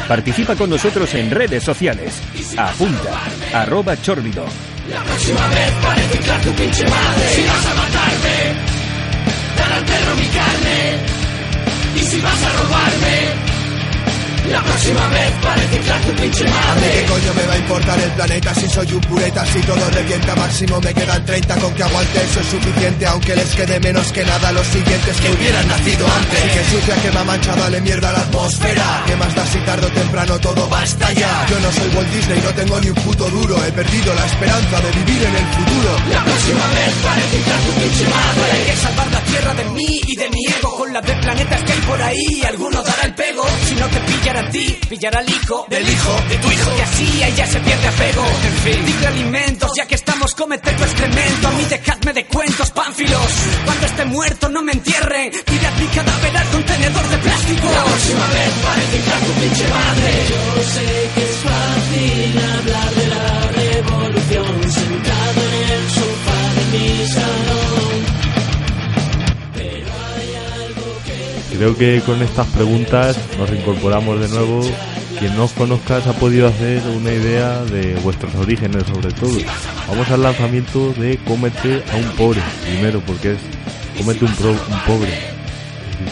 Participa 0.07 0.55
con 0.55 0.69
nosotros 0.69 1.11
en 1.15 1.31
redes 1.31 1.63
sociales. 1.63 2.21
Apunta, 2.57 3.21
arroba 3.53 3.99
chorbido. 4.01 4.45
La 4.89 5.01
próxima 5.03 5.47
vez 5.47 5.71
para 5.81 5.95
reciclar 5.95 6.41
tu 6.41 6.51
pinche 6.51 6.83
madre. 6.83 7.29
Si 7.33 7.43
vas 7.43 7.65
a 7.65 7.73
matarme, 7.73 8.37
dale 9.57 9.73
al 9.73 9.85
perro 9.85 10.15
mi 10.15 10.27
carne. 10.27 10.97
Y 11.95 11.99
si 11.99 12.21
vas 12.21 12.43
a 12.43 12.51
robarme, 12.51 13.54
la 14.49 14.61
próxima 14.61 15.07
vez 15.09 15.31
para 15.41 15.55
reciclar 15.55 16.01
tu 16.01 16.11
pinche 16.13 16.43
madre. 16.45 16.91
¿Qué 16.91 17.05
coño 17.05 17.33
me 17.33 17.45
va 17.47 17.53
a 17.53 17.57
importar 17.57 17.99
el 17.99 18.11
planeta 18.11 18.53
si 18.53 18.67
soy 18.69 18.93
un 18.93 19.01
pureta? 19.01 19.45
Si 19.45 19.59
todo 19.61 19.89
revienta 19.91 20.35
máximo 20.35 20.81
me 20.81 20.93
quedan 20.93 21.25
30 21.25 21.55
con 21.55 21.73
que 21.73 21.83
aguante 21.83 22.23
eso 22.23 22.39
es 22.39 22.47
suficiente 22.47 23.05
aunque 23.07 23.35
les 23.35 23.55
quede 23.55 23.79
menos 23.79 24.11
que 24.11 24.23
nada 24.23 24.51
los 24.51 24.67
siguientes 24.67 25.19
que 25.21 25.29
hubieran 25.29 25.67
nacido 25.67 26.05
antes. 26.07 26.45
Y 26.45 26.49
que 26.49 26.63
sucia 26.65 26.95
que 27.01 27.11
me 27.11 27.19
ha 27.19 27.23
manchado 27.23 27.61
dale 27.61 27.81
mierda 27.81 28.09
a 28.09 28.13
la 28.13 28.19
atmósfera. 28.19 29.03
Que 29.07 29.15
más 29.15 29.35
da 29.35 29.45
si 29.47 29.59
tarde 29.59 29.85
o 29.87 29.89
temprano 29.89 30.39
todo 30.39 30.69
va 30.69 30.81
a 30.81 30.83
estallar. 30.83 31.49
Yo 31.49 31.59
no 31.59 31.71
soy 31.71 31.89
Walt 31.95 32.11
Disney, 32.11 32.41
no 32.41 32.51
tengo 32.51 32.79
ni 32.79 32.89
un 32.89 32.95
puto 32.95 33.29
duro. 33.29 33.63
He 33.65 33.71
perdido 33.71 34.13
la 34.13 34.25
esperanza 34.25 34.81
de 34.81 34.91
vivir 34.91 35.23
en 35.23 35.35
el 35.35 35.47
futuro. 35.55 35.89
La 36.11 36.23
próxima 36.23 36.67
vez 36.67 36.93
para 37.03 37.15
reciclar 37.15 37.59
tu 37.61 37.71
pinche 37.81 38.05
madre. 38.05 38.51
Hay 38.51 38.65
que 38.65 38.75
salvar 38.77 39.11
la 39.11 39.21
tierra 39.21 39.53
de 39.53 39.65
mí 39.65 40.01
y 40.07 40.15
de 40.15 40.29
mi 40.29 40.45
ego 40.45 40.75
con 40.75 40.93
la 40.93 41.01
de 41.01 41.13
planetas 41.15 41.63
que 41.63 41.71
hay 41.71 41.81
por 41.81 42.01
ahí. 42.01 42.43
Alguno 42.47 42.83
dará 42.83 43.03
el 43.03 43.13
pego 43.15 43.45
si 43.67 43.75
no 43.75 43.87
te 43.87 43.99
pillan 44.01 44.34
a 44.37 44.49
ti, 44.49 44.77
pillar 44.89 45.15
al 45.17 45.29
hijo 45.29 45.65
Del 45.69 45.87
hijo 45.87 46.21
de 46.29 46.37
tu 46.37 46.51
hijo. 46.51 46.75
Que 46.75 46.81
así 46.81 47.23
ella 47.23 47.47
se 47.47 47.59
pierde 47.59 47.87
apego. 47.87 48.25
En 48.43 48.53
fin, 48.63 48.85
digo 48.85 49.07
alimentos, 49.07 49.71
ya 49.75 49.85
que 49.85 49.95
estamos, 49.95 50.35
cómete 50.35 50.71
tu 50.73 50.83
excremento. 50.83 51.47
A 51.47 51.51
mí 51.51 51.63
dejadme 51.65 52.13
de 52.13 52.25
cuentos, 52.25 52.71
pánfilos. 52.71 53.31
Cuando 53.65 53.85
esté 53.85 54.05
muerto, 54.05 54.49
no 54.49 54.61
me 54.61 54.73
entierren. 54.73 55.31
Tirad 55.31 55.73
mi 55.79 55.87
cadáver 55.87 56.37
al 56.37 56.47
contenedor 56.49 57.09
de 57.09 57.17
plástico. 57.17 57.67
próxima 57.67 58.27
vez 58.27 58.53
para 58.63 59.19
tu 59.25 59.31
pinche 59.39 59.67
madre. 59.67 60.54
Creo 71.65 71.77
que 71.77 71.99
con 72.01 72.21
estas 72.21 72.45
preguntas 72.49 73.17
nos 73.39 73.49
reincorporamos 73.49 74.19
de 74.19 74.27
nuevo. 74.27 74.61
Quien 75.17 75.35
no 75.35 75.45
os 75.45 75.51
conozca 75.53 75.99
se 75.99 76.09
ha 76.09 76.13
podido 76.13 76.47
hacer 76.47 76.79
una 76.95 77.11
idea 77.11 77.63
de 77.63 77.95
vuestros 78.03 78.35
orígenes 78.35 78.83
sobre 78.85 79.11
todo. 79.13 79.35
Vamos 79.87 80.07
al 80.11 80.21
lanzamiento 80.21 80.93
de 80.93 81.17
Cómete 81.25 81.81
a 81.91 81.95
un 81.95 82.15
pobre. 82.17 82.39
Primero, 82.63 82.99
porque 82.99 83.31
es 83.31 83.37
Cómete 83.97 84.25
un, 84.25 84.35
pro- 84.35 84.51
un 84.51 84.79
pobre. 84.85 85.09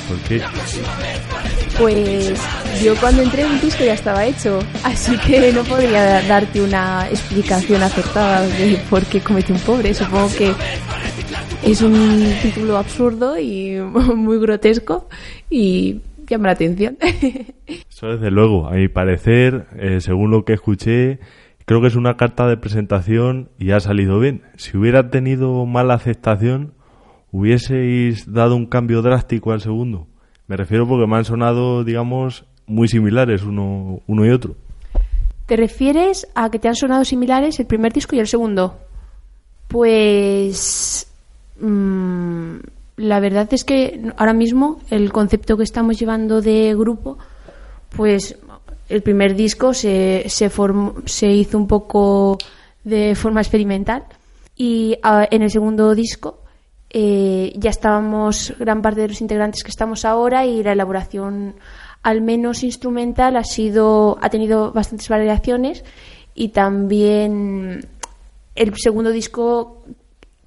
¿Por 0.07 0.17
qué? 0.27 0.41
Pues 1.77 2.33
yo 2.83 2.95
cuando 2.95 3.21
entré 3.21 3.43
el 3.43 3.61
disco 3.61 3.83
ya 3.83 3.93
estaba 3.93 4.25
hecho, 4.25 4.57
así 4.83 5.15
que 5.19 5.51
no 5.53 5.63
podría 5.63 6.21
darte 6.23 6.61
una 6.61 7.07
explicación 7.11 7.83
acertada 7.83 8.41
de 8.41 8.81
por 8.89 9.03
qué 9.05 9.19
comete 9.21 9.53
un 9.53 9.59
pobre. 9.59 9.93
Supongo 9.93 10.31
que 10.35 10.51
es 11.65 11.81
un 11.81 11.93
título 12.41 12.77
absurdo 12.77 13.39
y 13.39 13.77
muy 14.15 14.37
grotesco 14.39 15.07
y 15.49 16.01
llama 16.27 16.47
la 16.47 16.53
atención. 16.53 16.97
Eso 17.89 18.07
desde 18.07 18.31
luego, 18.31 18.67
a 18.67 18.71
mi 18.71 18.89
parecer, 18.89 19.67
eh, 19.77 20.01
según 20.01 20.31
lo 20.31 20.43
que 20.43 20.53
escuché, 20.53 21.19
creo 21.65 21.81
que 21.81 21.87
es 21.87 21.95
una 21.95 22.17
carta 22.17 22.47
de 22.47 22.57
presentación 22.57 23.49
y 23.57 23.71
ha 23.71 23.79
salido 23.79 24.19
bien. 24.19 24.43
Si 24.57 24.77
hubiera 24.77 25.09
tenido 25.09 25.65
mala 25.65 25.93
aceptación, 25.93 26.73
hubieseis 27.31 28.31
dado 28.31 28.55
un 28.55 28.65
cambio 28.65 29.01
drástico 29.01 29.53
al 29.53 29.61
segundo. 29.61 30.07
Me 30.47 30.57
refiero 30.57 30.87
porque 30.87 31.07
me 31.07 31.15
han 31.15 31.25
sonado, 31.25 31.83
digamos, 31.85 32.45
muy 32.67 32.89
similares 32.89 33.43
uno, 33.43 34.01
uno 34.05 34.25
y 34.25 34.29
otro. 34.29 34.55
¿Te 35.45 35.55
refieres 35.55 36.27
a 36.35 36.49
que 36.49 36.59
te 36.59 36.67
han 36.67 36.75
sonado 36.75 37.05
similares 37.05 37.59
el 37.59 37.67
primer 37.67 37.93
disco 37.93 38.15
y 38.15 38.19
el 38.19 38.27
segundo? 38.27 38.79
Pues 39.67 41.12
mm, 41.67 42.59
la 42.97 43.19
verdad 43.19 43.47
es 43.53 43.63
que 43.63 44.11
ahora 44.17 44.33
mismo 44.33 44.79
el 44.89 45.11
concepto 45.11 45.57
que 45.57 45.63
estamos 45.63 45.97
llevando 45.99 46.41
de 46.41 46.75
grupo, 46.75 47.17
pues 47.95 48.37
el 48.89 49.01
primer 49.01 49.35
disco 49.35 49.73
se, 49.73 50.25
se, 50.27 50.49
formó- 50.49 51.01
se 51.05 51.27
hizo 51.31 51.57
un 51.57 51.67
poco 51.67 52.37
de 52.83 53.15
forma 53.15 53.41
experimental 53.41 54.03
y 54.55 54.97
ah, 55.01 55.25
en 55.31 55.41
el 55.41 55.49
segundo 55.49 55.95
disco 55.95 56.39
eh, 56.89 57.53
ya 57.55 57.71
estábamos 57.71 58.53
gran 58.59 58.81
parte 58.83 59.01
de 59.01 59.07
los 59.07 59.21
integrantes 59.21 59.63
que 59.63 59.71
estamos 59.71 60.05
ahora 60.05 60.45
y 60.45 60.61
la 60.61 60.73
elaboración 60.73 61.55
al 62.03 62.21
menos 62.21 62.63
instrumental 62.63 63.35
ha 63.37 63.43
sido 63.43 64.19
ha 64.21 64.29
tenido 64.29 64.71
bastantes 64.73 65.07
variaciones 65.09 65.83
y 66.35 66.49
también 66.49 67.87
el 68.55 68.73
segundo 68.77 69.09
disco 69.11 69.81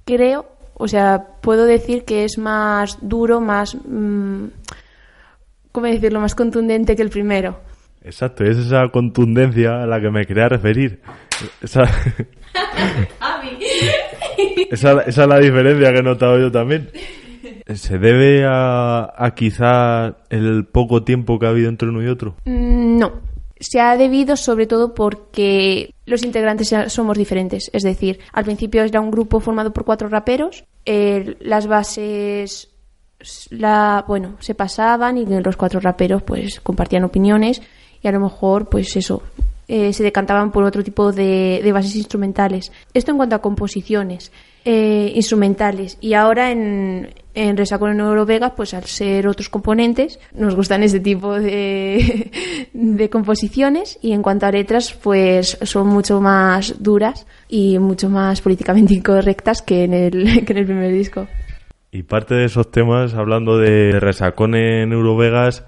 creo 0.05 0.45
o 0.79 0.87
sea 0.87 1.25
puedo 1.41 1.65
decir 1.65 2.05
que 2.05 2.23
es 2.23 2.37
más 2.37 2.99
duro 3.01 3.41
más 3.41 3.75
mm, 3.75 4.45
cómo 5.71 5.87
decirlo 5.87 6.19
más 6.19 6.35
contundente 6.35 6.95
que 6.95 7.01
el 7.01 7.09
primero 7.09 7.59
Exacto, 8.03 8.45
es 8.45 8.57
esa 8.57 8.87
contundencia 8.87 9.83
a 9.83 9.85
la 9.85 9.99
que 9.99 10.09
me 10.09 10.25
quería 10.25 10.47
referir. 10.47 11.01
Esa, 11.61 11.83
esa, 14.71 15.01
esa 15.01 15.21
es 15.23 15.27
la 15.27 15.39
diferencia 15.39 15.91
que 15.91 15.99
he 15.99 16.03
notado 16.03 16.39
yo 16.39 16.49
también. 16.51 16.89
¿Se 17.73 17.97
debe 17.97 18.45
a, 18.45 19.11
a 19.13 19.35
quizá 19.35 20.15
el 20.29 20.65
poco 20.65 21.03
tiempo 21.03 21.37
que 21.37 21.47
ha 21.47 21.49
habido 21.49 21.67
entre 21.67 21.89
uno 21.89 22.01
y 22.01 22.07
otro? 22.07 22.35
Mm, 22.45 22.97
No. 22.97 23.26
Se 23.59 23.79
ha 23.79 23.97
debido 23.97 24.35
sobre 24.35 24.67
todo 24.67 24.93
porque 24.93 25.93
los 26.05 26.23
integrantes 26.23 26.73
somos 26.87 27.17
diferentes. 27.17 27.69
Es 27.73 27.83
decir, 27.83 28.19
al 28.33 28.45
principio 28.45 28.83
era 28.83 29.01
un 29.01 29.11
grupo 29.11 29.39
formado 29.39 29.73
por 29.73 29.85
cuatro 29.85 30.09
raperos. 30.09 30.65
eh, 30.85 31.35
las 31.39 31.67
bases 31.67 32.69
la, 33.49 34.05
bueno, 34.07 34.37
se 34.39 34.55
pasaban 34.55 35.17
y 35.17 35.25
los 35.25 35.57
cuatro 35.57 35.79
raperos 35.79 36.23
pues 36.23 36.59
compartían 36.61 37.03
opiniones 37.03 37.61
y 38.01 38.07
a 38.07 38.11
lo 38.11 38.19
mejor 38.19 38.69
pues 38.69 38.95
eso 38.95 39.23
eh, 39.67 39.91
se 39.91 40.03
decantaban 40.03 40.51
por 40.51 40.63
otro 40.63 40.83
tipo 40.83 41.11
de 41.11 41.71
bases 41.73 41.95
instrumentales. 41.95 42.71
Esto 42.93 43.11
en 43.11 43.17
cuanto 43.17 43.35
a 43.35 43.41
composiciones 43.41 44.31
eh, 44.69 45.13
instrumentales. 45.15 45.97
Y 46.01 46.13
ahora 46.13 46.51
en, 46.51 47.13
en 47.33 47.55
Resacón 47.55 47.91
en 47.91 48.01
Eurovegas, 48.01 48.51
pues 48.53 48.73
al 48.73 48.83
ser 48.83 49.25
otros 49.25 49.47
componentes, 49.47 50.19
nos 50.35 50.55
gustan 50.55 50.83
ese 50.83 50.99
tipo 50.99 51.39
de, 51.39 52.29
de 52.73 53.09
composiciones. 53.09 53.97
Y 54.01 54.11
en 54.11 54.21
cuanto 54.21 54.45
a 54.45 54.51
letras, 54.51 54.91
pues 54.91 55.57
son 55.61 55.87
mucho 55.87 56.19
más 56.19 56.83
duras 56.83 57.25
y 57.47 57.79
mucho 57.79 58.09
más 58.09 58.41
políticamente 58.41 58.93
incorrectas 58.95 59.61
que 59.61 59.85
en 59.85 59.93
el, 59.93 60.43
que 60.45 60.51
en 60.51 60.57
el 60.57 60.65
primer 60.65 60.91
disco. 60.91 61.27
Y 61.89 62.03
parte 62.03 62.35
de 62.35 62.43
esos 62.43 62.69
temas, 62.69 63.13
hablando 63.13 63.57
de 63.57 64.01
resacón 64.01 64.53
en 64.53 64.91
Eurovegas, 64.91 65.63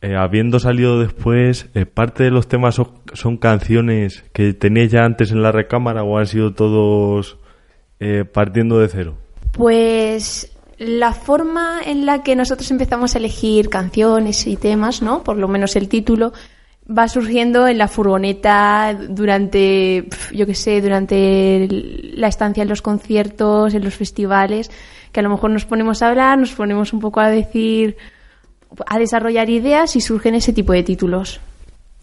eh, 0.00 0.16
habiendo 0.16 0.58
salido 0.58 0.98
después, 0.98 1.70
eh, 1.74 1.86
parte 1.86 2.24
de 2.24 2.32
los 2.32 2.48
temas 2.48 2.74
son, 3.12 3.36
canciones 3.36 4.24
que 4.32 4.52
teníais 4.52 4.90
ya 4.90 5.04
antes 5.04 5.30
en 5.30 5.42
la 5.42 5.52
recámara 5.52 6.02
o 6.02 6.18
han 6.18 6.26
sido 6.26 6.54
todos 6.54 7.38
eh, 8.04 8.24
partiendo 8.24 8.80
de 8.80 8.88
cero. 8.88 9.14
Pues 9.52 10.50
la 10.76 11.12
forma 11.12 11.80
en 11.86 12.04
la 12.04 12.24
que 12.24 12.34
nosotros 12.34 12.68
empezamos 12.72 13.14
a 13.14 13.18
elegir 13.18 13.68
canciones 13.68 14.44
y 14.48 14.56
temas, 14.56 15.02
¿no? 15.02 15.22
Por 15.22 15.36
lo 15.36 15.46
menos 15.46 15.76
el 15.76 15.88
título 15.88 16.32
va 16.90 17.06
surgiendo 17.06 17.68
en 17.68 17.78
la 17.78 17.86
furgoneta 17.86 18.98
durante, 19.08 20.08
yo 20.32 20.46
qué 20.46 20.54
sé, 20.56 20.80
durante 20.80 21.68
la 21.70 22.26
estancia 22.26 22.64
en 22.64 22.68
los 22.68 22.82
conciertos, 22.82 23.72
en 23.72 23.84
los 23.84 23.94
festivales, 23.94 24.72
que 25.12 25.20
a 25.20 25.22
lo 25.22 25.30
mejor 25.30 25.52
nos 25.52 25.64
ponemos 25.64 26.02
a 26.02 26.08
hablar, 26.08 26.38
nos 26.38 26.50
ponemos 26.50 26.92
un 26.92 26.98
poco 26.98 27.20
a 27.20 27.30
decir, 27.30 27.96
a 28.84 28.98
desarrollar 28.98 29.48
ideas 29.48 29.94
y 29.94 30.00
surgen 30.00 30.34
ese 30.34 30.52
tipo 30.52 30.72
de 30.72 30.82
títulos. 30.82 31.38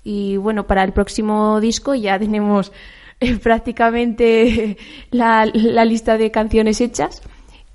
Y 0.06 0.38
bueno, 0.38 0.65
para 0.65 0.86
el 0.86 0.94
próximo 0.94 1.60
disco 1.60 1.94
ya 1.94 2.18
tenemos 2.18 2.72
prácticamente 3.43 4.77
la, 5.11 5.45
la 5.53 5.85
lista 5.85 6.17
de 6.17 6.31
canciones 6.31 6.81
hechas 6.81 7.21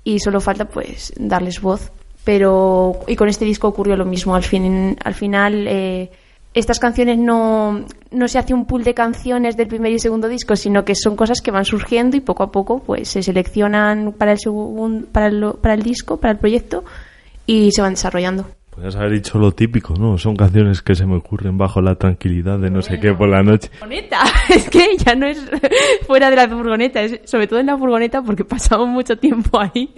y 0.03 0.19
solo 0.19 0.39
falta 0.39 0.65
pues 0.65 1.13
darles 1.17 1.61
voz. 1.61 1.91
Pero 2.23 2.99
y 3.07 3.15
con 3.15 3.29
este 3.29 3.45
disco 3.45 3.67
ocurrió 3.67 3.95
lo 3.95 4.05
mismo. 4.05 4.35
Al 4.35 4.43
fin, 4.43 4.97
al 5.03 5.13
final 5.13 5.67
eh, 5.67 6.09
estas 6.55 6.79
canciones 6.79 7.17
no, 7.19 7.85
no 8.11 8.27
se 8.27 8.39
hace 8.39 8.53
un 8.53 8.65
pool 8.65 8.83
de 8.83 8.93
canciones 8.93 9.57
del 9.57 9.67
primer 9.67 9.91
y 9.91 9.99
segundo 9.99 10.27
disco, 10.27 10.55
sino 10.55 10.85
que 10.85 10.95
son 10.95 11.15
cosas 11.15 11.41
que 11.41 11.51
van 11.51 11.65
surgiendo 11.65 12.17
y 12.17 12.21
poco 12.21 12.43
a 12.43 12.51
poco 12.51 12.79
pues 12.79 13.09
se 13.09 13.21
seleccionan 13.21 14.13
para 14.13 14.31
el 14.31 14.39
segundo, 14.39 15.07
para 15.11 15.27
el, 15.27 15.53
para 15.61 15.75
el 15.75 15.83
disco, 15.83 16.17
para 16.17 16.31
el 16.31 16.39
proyecto 16.39 16.83
y 17.45 17.71
se 17.71 17.81
van 17.81 17.93
desarrollando. 17.93 18.47
Podrías 18.75 18.97
haber 18.97 19.11
dicho 19.11 19.39
lo 19.39 19.53
típico, 19.53 19.93
¿no? 19.97 20.17
Son 20.17 20.35
canciones 20.35 20.81
que 20.81 20.95
se 20.95 21.05
me 21.05 21.15
ocurren 21.15 21.57
bajo 21.57 21.81
la 21.81 21.95
tranquilidad 21.95 22.59
de 22.59 22.69
no 22.69 22.81
sé 22.81 22.99
qué 22.99 23.13
por 23.13 23.29
la 23.29 23.41
noche. 23.41 23.69
furgoneta. 23.79 24.19
Es 24.53 24.69
que 24.69 24.97
ya 24.97 25.15
no 25.15 25.27
es 25.27 25.41
fuera 26.07 26.29
de 26.29 26.35
la 26.35 26.49
furgoneta, 26.49 27.01
es 27.01 27.21
sobre 27.23 27.47
todo 27.47 27.59
en 27.59 27.67
la 27.67 27.77
furgoneta 27.77 28.21
porque 28.21 28.43
pasamos 28.43 28.89
mucho 28.89 29.17
tiempo 29.17 29.61
ahí. 29.61 29.93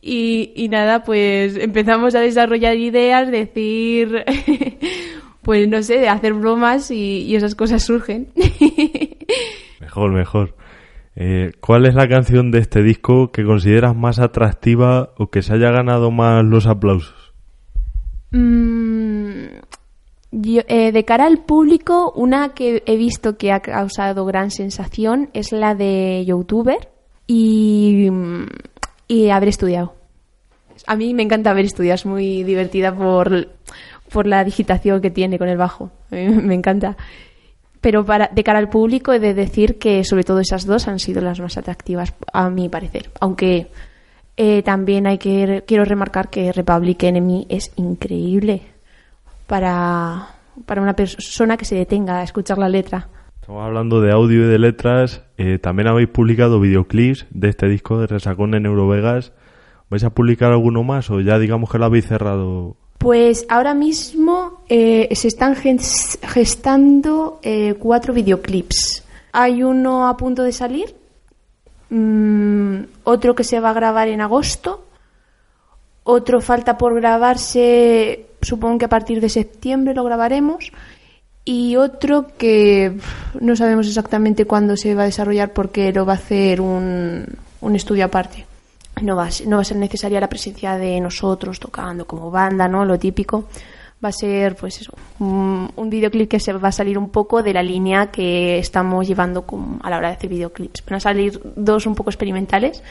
Y, 0.00 0.52
y 0.56 0.68
nada, 0.68 1.04
pues 1.04 1.58
empezamos 1.58 2.14
a 2.14 2.20
desarrollar 2.20 2.76
ideas, 2.76 3.30
decir, 3.30 4.24
pues 5.42 5.68
no 5.68 5.82
sé, 5.82 5.98
de 5.98 6.08
hacer 6.08 6.32
bromas 6.32 6.90
y, 6.90 7.22
y 7.24 7.36
esas 7.36 7.54
cosas 7.54 7.82
surgen. 7.82 8.28
Mejor, 9.80 10.10
mejor. 10.10 10.54
Eh, 11.16 11.52
¿Cuál 11.60 11.84
es 11.84 11.94
la 11.94 12.08
canción 12.08 12.50
de 12.50 12.60
este 12.60 12.82
disco 12.82 13.30
que 13.30 13.44
consideras 13.44 13.94
más 13.94 14.18
atractiva 14.18 15.12
o 15.16 15.30
que 15.30 15.42
se 15.42 15.52
haya 15.52 15.70
ganado 15.70 16.10
más 16.10 16.42
los 16.44 16.66
aplausos? 16.66 17.23
Mm, 18.34 19.46
eh, 20.32 20.90
de 20.90 21.04
cara 21.04 21.26
al 21.26 21.38
público, 21.44 22.12
una 22.16 22.48
que 22.48 22.82
he 22.86 22.96
visto 22.96 23.36
que 23.36 23.52
ha 23.52 23.60
causado 23.60 24.26
gran 24.26 24.50
sensación 24.50 25.30
es 25.32 25.52
la 25.52 25.76
de 25.76 26.24
youtuber 26.26 26.88
y, 27.28 28.08
y 29.06 29.30
haber 29.30 29.48
estudiado. 29.48 29.94
A 30.86 30.96
mí 30.96 31.14
me 31.14 31.22
encanta 31.22 31.50
haber 31.50 31.64
estudiado, 31.64 31.94
es 31.94 32.06
muy 32.06 32.42
divertida 32.42 32.92
por, 32.92 33.50
por 34.12 34.26
la 34.26 34.42
digitación 34.42 35.00
que 35.00 35.12
tiene 35.12 35.38
con 35.38 35.48
el 35.48 35.56
bajo. 35.56 35.92
Me 36.10 36.54
encanta. 36.54 36.96
Pero 37.80 38.04
para, 38.04 38.28
de 38.32 38.42
cara 38.42 38.58
al 38.58 38.68
público 38.68 39.12
he 39.12 39.20
de 39.20 39.34
decir 39.34 39.78
que 39.78 40.02
sobre 40.02 40.24
todo 40.24 40.40
esas 40.40 40.66
dos 40.66 40.88
han 40.88 40.98
sido 40.98 41.20
las 41.20 41.38
más 41.38 41.56
atractivas, 41.56 42.14
a 42.32 42.50
mi 42.50 42.68
parecer. 42.68 43.10
Aunque 43.20 43.68
eh, 44.36 44.62
también 44.62 45.06
hay 45.06 45.18
que 45.18 45.64
quiero 45.66 45.84
remarcar 45.84 46.28
que 46.30 46.52
Republic 46.52 47.02
Enemy 47.04 47.46
es 47.48 47.72
increíble 47.76 48.62
para, 49.46 50.28
para 50.66 50.82
una 50.82 50.94
persona 50.94 51.56
que 51.56 51.64
se 51.64 51.74
detenga 51.76 52.18
a 52.20 52.22
escuchar 52.22 52.58
la 52.58 52.68
letra. 52.68 53.08
Estamos 53.40 53.62
hablando 53.64 54.00
de 54.00 54.10
audio 54.12 54.46
y 54.46 54.48
de 54.48 54.58
letras. 54.58 55.22
Eh, 55.36 55.58
también 55.58 55.88
habéis 55.88 56.08
publicado 56.08 56.60
videoclips 56.60 57.26
de 57.30 57.50
este 57.50 57.68
disco 57.68 57.98
de 57.98 58.06
Resacón 58.06 58.54
en 58.54 58.64
Eurovegas. 58.66 59.32
¿Vais 59.90 60.02
a 60.02 60.10
publicar 60.10 60.50
alguno 60.50 60.82
más 60.82 61.10
o 61.10 61.20
ya 61.20 61.38
digamos 61.38 61.70
que 61.70 61.78
lo 61.78 61.84
habéis 61.84 62.06
cerrado? 62.06 62.76
Pues 62.98 63.44
ahora 63.50 63.74
mismo 63.74 64.64
eh, 64.70 65.08
se 65.14 65.28
están 65.28 65.54
ges- 65.56 66.18
gestando 66.26 67.38
eh, 67.42 67.74
cuatro 67.78 68.14
videoclips. 68.14 69.04
Hay 69.32 69.62
uno 69.62 70.08
a 70.08 70.16
punto 70.16 70.42
de 70.42 70.52
salir, 70.52 70.94
mm, 71.90 72.78
otro 73.04 73.34
que 73.34 73.44
se 73.44 73.60
va 73.60 73.70
a 73.70 73.74
grabar 73.74 74.08
en 74.08 74.20
agosto, 74.20 74.84
otro 76.04 76.40
falta 76.40 76.76
por 76.76 76.94
grabarse, 76.94 78.26
supongo 78.42 78.78
que 78.78 78.84
a 78.84 78.88
partir 78.90 79.20
de 79.20 79.28
septiembre 79.28 79.94
lo 79.94 80.04
grabaremos, 80.04 80.72
y 81.44 81.76
otro 81.76 82.28
que 82.38 82.96
no 83.40 83.54
sabemos 83.54 83.86
exactamente 83.86 84.46
cuándo 84.46 84.76
se 84.76 84.94
va 84.94 85.02
a 85.02 85.06
desarrollar 85.06 85.52
porque 85.52 85.92
lo 85.92 86.06
va 86.06 86.12
a 86.12 86.16
hacer 86.16 86.60
un, 86.60 87.26
un 87.60 87.76
estudio 87.76 88.06
aparte. 88.06 88.46
No 89.02 89.16
va, 89.16 89.26
a 89.26 89.30
no 89.46 89.56
va 89.56 89.62
a 89.62 89.64
ser 89.64 89.76
necesaria 89.76 90.20
la 90.20 90.28
presencia 90.28 90.76
de 90.76 91.00
nosotros 91.00 91.58
tocando 91.58 92.06
como 92.06 92.30
banda, 92.30 92.68
¿no? 92.68 92.84
Lo 92.84 92.98
típico. 92.98 93.48
Va 94.04 94.08
a 94.08 94.12
ser, 94.12 94.54
pues 94.56 94.80
eso, 94.82 94.92
un, 95.18 95.70
un 95.76 95.88
videoclip 95.88 96.28
que 96.28 96.38
se 96.40 96.52
va 96.52 96.68
a 96.68 96.72
salir 96.72 96.98
un 96.98 97.08
poco 97.10 97.42
de 97.42 97.54
la 97.54 97.62
línea 97.62 98.10
que 98.10 98.58
estamos 98.58 99.08
llevando 99.08 99.42
con- 99.46 99.78
a 99.82 99.88
la 99.88 99.96
hora 99.96 100.08
de 100.08 100.14
hacer 100.16 100.28
videoclips. 100.28 100.84
Van 100.86 100.96
a 100.96 101.00
salir 101.00 101.40
dos 101.56 101.86
un 101.86 101.94
poco 101.94 102.10
experimentales 102.10 102.82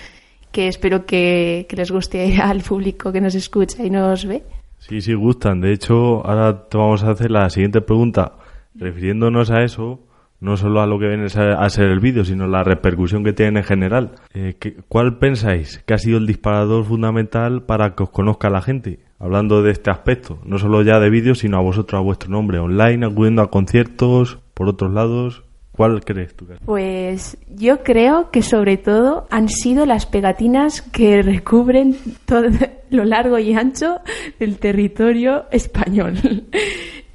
que 0.52 0.68
espero 0.68 1.06
que, 1.06 1.68
les 1.70 1.92
guste 1.92 2.38
al 2.42 2.62
público 2.62 3.12
que 3.12 3.22
nos 3.22 3.36
escucha 3.36 3.84
y 3.84 3.90
nos 3.92 4.26
ve. 4.26 4.42
Sí, 4.80 5.02
sí, 5.02 5.14
gustan. 5.14 5.62
De 5.62 5.72
hecho, 5.72 6.26
ahora 6.26 6.68
te 6.68 6.78
vamos 6.78 7.04
a 7.04 7.12
hacer 7.12 7.30
la 7.32 7.50
siguiente 7.50 7.82
pregunta. 7.82 8.34
Refiriéndonos 8.76 9.52
a 9.52 9.64
eso, 9.64 10.00
no 10.40 10.58
solo 10.58 10.82
a 10.82 10.88
lo 10.88 11.00
que 11.00 11.08
viene 11.08 11.26
a 11.26 11.70
ser 11.70 11.86
el 11.86 12.00
vídeo, 12.00 12.26
sino 12.26 12.48
la 12.48 12.64
repercusión 12.64 13.24
que 13.24 13.34
tiene 13.34 13.60
en 13.60 13.66
general. 13.66 14.16
Eh, 14.34 14.56
¿qué- 14.60 14.76
¿Cuál 14.90 15.18
pensáis 15.20 15.82
que 15.86 15.94
ha 15.94 15.98
sido 15.98 16.18
el 16.18 16.26
disparador 16.28 16.84
fundamental 16.86 17.64
para 17.64 17.96
que 17.96 18.04
os 18.04 18.10
conozca 18.10 18.50
la 18.50 18.62
gente? 18.62 19.00
Hablando 19.24 19.64
de 19.64 19.72
este 19.72 19.90
aspecto, 19.90 20.40
no 20.44 20.60
solo 20.60 20.82
ya 20.82 21.00
de 21.00 21.10
vídeos, 21.10 21.40
sino 21.40 21.58
a 21.58 21.62
vosotros, 21.62 21.98
a 21.98 22.04
vuestro 22.04 22.30
nombre, 22.30 22.60
online, 22.60 23.06
acudiendo 23.06 23.42
a 23.42 23.50
conciertos, 23.50 24.40
por 24.54 24.68
otros 24.68 24.92
lados. 24.92 25.44
¿Cuál 25.72 26.04
crees 26.04 26.36
tú? 26.36 26.46
Pues 26.66 27.38
yo 27.48 27.84
creo 27.84 28.32
que 28.32 28.42
sobre 28.42 28.76
todo 28.76 29.26
han 29.32 29.48
sido 29.48 29.86
las 29.86 30.06
pegatinas 30.06 30.82
que 30.82 31.22
recubren 31.24 31.96
todo 32.26 32.48
lo 32.90 33.06
largo 33.06 33.40
y 33.40 33.54
ancho 33.54 34.02
del 34.40 34.58
territorio 34.58 35.46
español. 35.52 36.16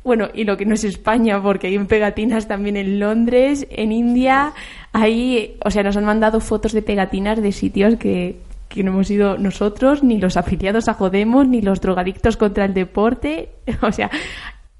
Bueno, 0.05 0.29
y 0.33 0.45
lo 0.45 0.57
que 0.57 0.65
no 0.65 0.73
es 0.73 0.85
España, 0.85 1.43
porque 1.43 1.67
hay 1.67 1.79
pegatinas 1.81 2.49
también 2.49 2.79
en 2.79 2.99
Londres, 2.99 3.67
en 3.69 3.93
India, 3.93 4.55
ahí, 4.95 5.59
o 5.63 5.71
sea, 5.71 5.83
nos 5.83 5.99
han 5.99 6.07
mandado 6.07 6.41
fotos 6.41 6.73
de 6.73 6.81
pegatinas 6.81 7.43
de 7.43 7.53
sitios 7.53 7.97
que, 7.97 8.37
que 8.69 8.83
no 8.83 8.93
hemos 8.93 9.11
ido 9.11 9.39
nosotros, 9.39 10.03
ni 10.03 10.19
los 10.19 10.37
afiliados 10.37 10.89
a 10.89 10.95
Jodemos, 10.95 11.49
ni 11.49 11.63
los 11.63 11.81
drogadictos 11.81 12.37
contra 12.37 12.65
el 12.65 12.75
deporte, 12.75 13.51
o 13.83 13.93
sea, 13.93 14.11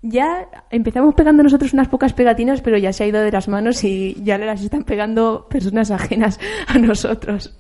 ya 0.03 0.49
empezamos 0.71 1.15
pegando 1.15 1.43
nosotros 1.43 1.73
unas 1.73 1.89
pocas 1.89 2.13
pegatinas, 2.13 2.61
pero 2.61 2.79
ya 2.79 2.93
se 2.93 3.05
ha 3.05 3.07
ido 3.07 3.21
de 3.21 3.33
las 3.33 3.49
manos 3.49 3.83
y 3.85 4.17
ya 4.23 4.39
le 4.39 4.47
las 4.47 4.63
están 4.63 4.85
pegando 4.85 5.47
personas 5.49 5.91
ajenas 5.91 6.39
a 6.67 6.79
nosotros. 6.79 7.57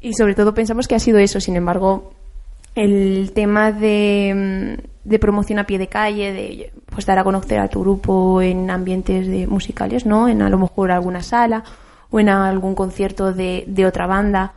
Y 0.00 0.14
sobre 0.14 0.34
todo 0.34 0.54
pensamos 0.54 0.86
que 0.86 0.94
ha 0.94 1.00
sido 1.00 1.18
eso, 1.18 1.40
sin 1.40 1.56
embargo, 1.56 2.12
el 2.74 3.32
tema 3.34 3.72
de, 3.72 4.76
mm, 4.78 5.08
de 5.08 5.18
promoción 5.18 5.58
a 5.58 5.64
pie 5.64 5.78
de 5.78 5.88
calle, 5.88 6.32
de 6.32 6.72
pues 6.86 7.06
dar 7.06 7.18
a 7.18 7.24
conocer 7.24 7.58
a 7.58 7.68
tu 7.68 7.80
grupo 7.80 8.40
en 8.40 8.70
ambientes 8.70 9.26
de 9.26 9.46
musicales, 9.46 10.06
¿no? 10.06 10.28
En 10.28 10.42
a 10.42 10.48
lo 10.48 10.58
mejor 10.58 10.92
alguna 10.92 11.22
sala 11.22 11.64
o 12.10 12.20
en 12.20 12.28
algún 12.28 12.74
concierto 12.74 13.32
de, 13.32 13.64
de 13.66 13.86
otra 13.86 14.06
banda. 14.06 14.52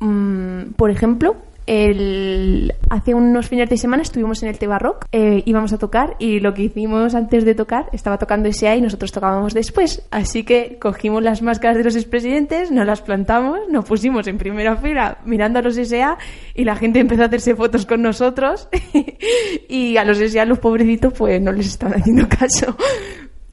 Mm, 0.00 0.72
por 0.76 0.90
ejemplo, 0.90 1.36
el, 1.66 2.74
hace 2.90 3.14
unos 3.14 3.48
fines 3.48 3.70
de 3.70 3.78
semana 3.78 4.02
estuvimos 4.02 4.42
en 4.42 4.50
el 4.50 4.58
Teba 4.58 4.78
Rock, 4.78 5.06
eh, 5.12 5.42
íbamos 5.46 5.72
a 5.72 5.78
tocar 5.78 6.16
y 6.18 6.40
lo 6.40 6.52
que 6.52 6.64
hicimos 6.64 7.14
antes 7.14 7.44
de 7.44 7.54
tocar, 7.54 7.88
estaba 7.92 8.18
tocando 8.18 8.48
S.A. 8.48 8.76
y 8.76 8.82
nosotros 8.82 9.12
tocábamos 9.12 9.54
después. 9.54 10.02
Así 10.10 10.44
que 10.44 10.78
cogimos 10.78 11.22
las 11.22 11.42
máscaras 11.42 11.78
de 11.78 11.84
los 11.84 11.96
expresidentes, 11.96 12.70
nos 12.70 12.86
las 12.86 13.00
plantamos, 13.00 13.60
nos 13.70 13.84
pusimos 13.86 14.26
en 14.26 14.36
primera 14.36 14.76
fila 14.76 15.18
mirando 15.24 15.58
a 15.58 15.62
los 15.62 15.76
S.A. 15.76 16.18
y 16.54 16.64
la 16.64 16.76
gente 16.76 17.00
empezó 17.00 17.22
a 17.22 17.26
hacerse 17.26 17.56
fotos 17.56 17.86
con 17.86 18.02
nosotros 18.02 18.68
y 19.68 19.96
a 19.96 20.04
los 20.04 20.20
S.A. 20.20 20.44
los 20.44 20.58
pobrecitos 20.58 21.14
pues 21.14 21.40
no 21.40 21.52
les 21.52 21.66
estaban 21.66 22.00
haciendo 22.00 22.28
caso. 22.28 22.76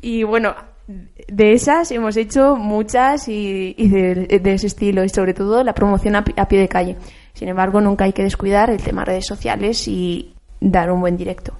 Y 0.01 0.23
bueno, 0.23 0.53
de 1.27 1.53
esas 1.53 1.91
hemos 1.91 2.17
hecho 2.17 2.55
muchas 2.55 3.27
y, 3.27 3.73
de, 3.73 4.39
de 4.41 4.53
ese 4.53 4.67
estilo 4.67 5.03
y 5.03 5.09
sobre 5.09 5.33
todo 5.33 5.63
la 5.63 5.73
promoción 5.73 6.15
a, 6.15 6.25
a 6.37 6.47
pie 6.47 6.59
de 6.59 6.67
calle. 6.67 6.97
Sin 7.33 7.47
embargo, 7.47 7.81
nunca 7.81 8.05
hay 8.05 8.13
que 8.13 8.23
descuidar 8.23 8.69
el 8.69 8.81
tema 8.81 9.05
redes 9.05 9.25
sociales 9.25 9.87
y 9.87 10.33
dar 10.59 10.91
un 10.91 11.01
buen 11.01 11.17
directo. 11.17 11.57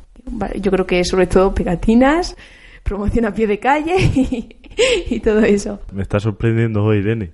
Yo 0.56 0.72
creo 0.72 0.86
que 0.86 1.04
sobre 1.04 1.28
todo 1.28 1.54
pegatinas, 1.54 2.36
promoción 2.84 3.26
a 3.26 3.34
pie 3.34 3.48
de 3.48 3.60
calle 3.60 3.96
y, 4.16 4.58
y 5.10 5.20
todo 5.20 5.40
eso. 5.40 5.80
Me 5.92 6.04
está 6.04 6.20
sorprendiendo 6.20 6.84
hoy, 6.84 6.98
Irene. 6.98 7.32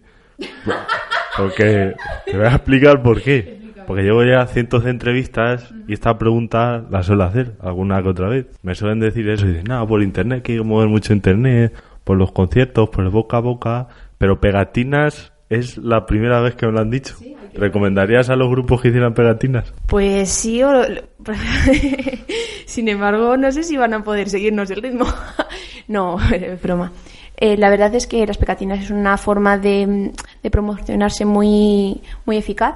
Porque 1.38 1.94
te 2.26 2.38
voy 2.38 2.46
a 2.46 2.56
explicar 2.56 3.02
por 3.02 3.22
qué. 3.22 3.57
Porque 3.88 4.04
llevo 4.04 4.23
ya 4.23 4.45
cientos 4.47 4.84
de 4.84 4.89
entrevistas 4.91 5.73
y 5.88 5.93
esta 5.93 6.17
pregunta 6.17 6.84
la 6.91 7.02
suelo 7.04 7.23
hacer 7.23 7.54
alguna 7.62 8.04
que 8.04 8.10
otra 8.10 8.28
vez. 8.28 8.45
Me 8.62 8.76
suelen 8.76 9.00
decir 9.00 9.28
eso 9.30 9.45
y 9.45 9.50
dicen, 9.50 9.63
nada, 9.63 9.88
por 9.88 10.04
internet, 10.04 10.43
que 10.43 10.52
hay 10.52 10.58
que 10.60 10.63
mover 10.63 10.89
mucho 10.89 11.13
internet, 11.13 11.73
por 12.04 12.17
los 12.17 12.32
conciertos, 12.34 12.89
por 12.89 13.04
el 13.06 13.10
boca 13.10 13.38
a 13.38 13.39
boca, 13.39 13.88
pero 14.17 14.39
pegatinas 14.41 15.32
es 15.50 15.78
la 15.78 16.06
primera 16.06 16.41
vez 16.41 16.56
que 16.56 16.65
me 16.67 16.73
lo 16.73 16.80
han 16.82 16.89
dicho. 16.89 17.15
¿Recomendarías 17.54 18.30
a 18.30 18.36
los 18.36 18.50
grupos 18.50 18.82
que 18.82 18.89
hicieran 18.89 19.13
pegatinas? 19.13 19.73
Pues 19.88 20.30
sí, 20.30 20.62
o- 20.62 20.84
sin 22.65 22.88
embargo, 22.89 23.38
no 23.38 23.52
sé 23.52 23.63
si 23.63 23.78
van 23.78 23.93
a 23.93 24.04
poder 24.04 24.30
seguirnos 24.30 24.69
el 24.71 24.82
ritmo. 24.82 25.06
no, 25.88 26.17
broma. 26.63 26.91
Eh, 27.38 27.56
la 27.58 27.69
verdad 27.69 27.93
es 27.95 28.08
que 28.08 28.26
las 28.26 28.38
pegatinas 28.38 28.80
es 28.84 28.89
una 28.91 29.17
forma 29.17 29.58
de, 29.58 30.12
de 30.43 30.52
promocionarse 30.52 31.23
muy, 31.26 32.02
muy 32.26 32.38
eficaz. 32.38 32.76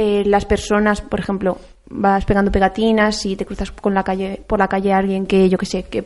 Eh, 0.00 0.22
las 0.24 0.44
personas, 0.44 1.00
por 1.00 1.18
ejemplo, 1.18 1.58
vas 1.90 2.24
pegando 2.24 2.52
pegatinas 2.52 3.26
y 3.26 3.34
te 3.34 3.44
cruzas 3.44 3.72
con 3.72 3.94
la 3.94 4.04
calle, 4.04 4.40
por 4.46 4.60
la 4.60 4.68
calle 4.68 4.92
a 4.92 4.98
alguien 4.98 5.26
que, 5.26 5.48
yo 5.48 5.58
que 5.58 5.66
sé, 5.66 5.82
que 5.82 6.04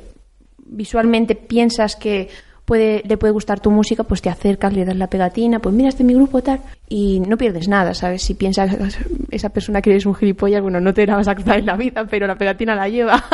visualmente 0.65 1.35
piensas 1.35 1.95
que 1.95 2.31
puede, 2.65 3.03
le 3.07 3.17
puede 3.17 3.33
gustar 3.33 3.61
tu 3.61 3.71
música, 3.71 4.05
pues 4.05 4.23
te 4.23 4.31
acercas, 4.31 4.73
le 4.73 4.85
das 4.85 4.97
la 4.97 5.09
pegatina, 5.09 5.59
pues 5.59 5.75
mira, 5.75 5.89
este 5.89 6.03
es 6.03 6.07
mi 6.07 6.15
grupo 6.15 6.43
tal, 6.43 6.61
y 6.89 7.21
no 7.21 7.37
pierdes 7.37 7.69
nada, 7.69 7.95
¿sabes? 7.95 8.23
Si 8.23 8.35
piensas 8.35 8.77
esa 9.31 9.49
persona 9.49 9.83
que 9.83 9.91
eres 9.91 10.07
un 10.07 10.15
gilipollas, 10.15 10.63
bueno, 10.63 10.81
no 10.81 10.95
te 10.95 11.07
la 11.07 11.17
vas 11.17 11.29
a 11.29 11.35
cruzar 11.35 11.59
en 11.59 11.67
la 11.67 11.77
vida, 11.77 12.07
pero 12.09 12.27
la 12.27 12.37
pegatina 12.37 12.75
la 12.75 12.89
lleva. 12.89 13.25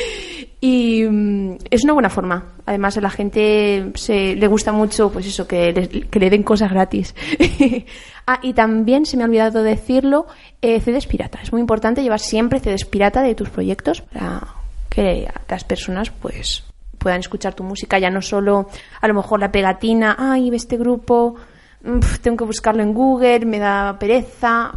y 0.60 1.04
mm, 1.04 1.56
es 1.70 1.84
una 1.84 1.92
buena 1.92 2.10
forma. 2.10 2.52
Además, 2.66 2.96
a 2.98 3.00
la 3.00 3.10
gente 3.10 3.90
se, 3.94 4.36
le 4.36 4.46
gusta 4.46 4.72
mucho, 4.72 5.10
pues 5.10 5.26
eso, 5.26 5.46
que 5.46 5.72
le, 5.72 5.88
que 5.88 6.20
le 6.20 6.30
den 6.30 6.42
cosas 6.42 6.70
gratis. 6.70 7.14
ah, 8.26 8.40
y 8.42 8.52
también, 8.52 9.06
se 9.06 9.16
me 9.16 9.22
ha 9.22 9.26
olvidado 9.26 9.62
decirlo, 9.62 10.26
eh, 10.60 10.80
CDs 10.80 11.06
pirata. 11.06 11.40
Es 11.42 11.52
muy 11.52 11.60
importante 11.60 12.02
llevar 12.02 12.20
siempre 12.20 12.60
CDs 12.60 12.84
pirata 12.84 13.22
de 13.22 13.34
tus 13.34 13.48
proyectos 13.48 14.02
para 14.02 14.48
que 14.88 15.28
las 15.48 15.64
personas, 15.64 16.10
pues, 16.10 16.67
puedan 16.98 17.20
escuchar 17.20 17.54
tu 17.54 17.62
música, 17.64 17.98
ya 17.98 18.10
no 18.10 18.20
solo 18.20 18.68
a 19.00 19.08
lo 19.08 19.14
mejor 19.14 19.40
la 19.40 19.50
pegatina, 19.52 20.16
ay, 20.18 20.50
este 20.54 20.76
grupo, 20.76 21.36
mm, 21.84 21.98
tengo 22.22 22.36
que 22.36 22.44
buscarlo 22.44 22.82
en 22.82 22.92
Google, 22.92 23.46
me 23.46 23.58
da 23.58 23.96
pereza. 23.98 24.72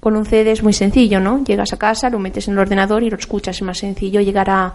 Con 0.00 0.16
un 0.16 0.24
CD 0.24 0.52
es 0.52 0.62
muy 0.62 0.72
sencillo, 0.72 1.18
¿no? 1.20 1.42
Llegas 1.42 1.72
a 1.72 1.76
casa, 1.76 2.08
lo 2.08 2.18
metes 2.20 2.46
en 2.46 2.54
el 2.54 2.60
ordenador 2.60 3.02
y 3.02 3.10
lo 3.10 3.16
escuchas. 3.16 3.56
Es 3.56 3.62
más 3.62 3.78
sencillo 3.78 4.20
llegar 4.20 4.48
a 4.48 4.74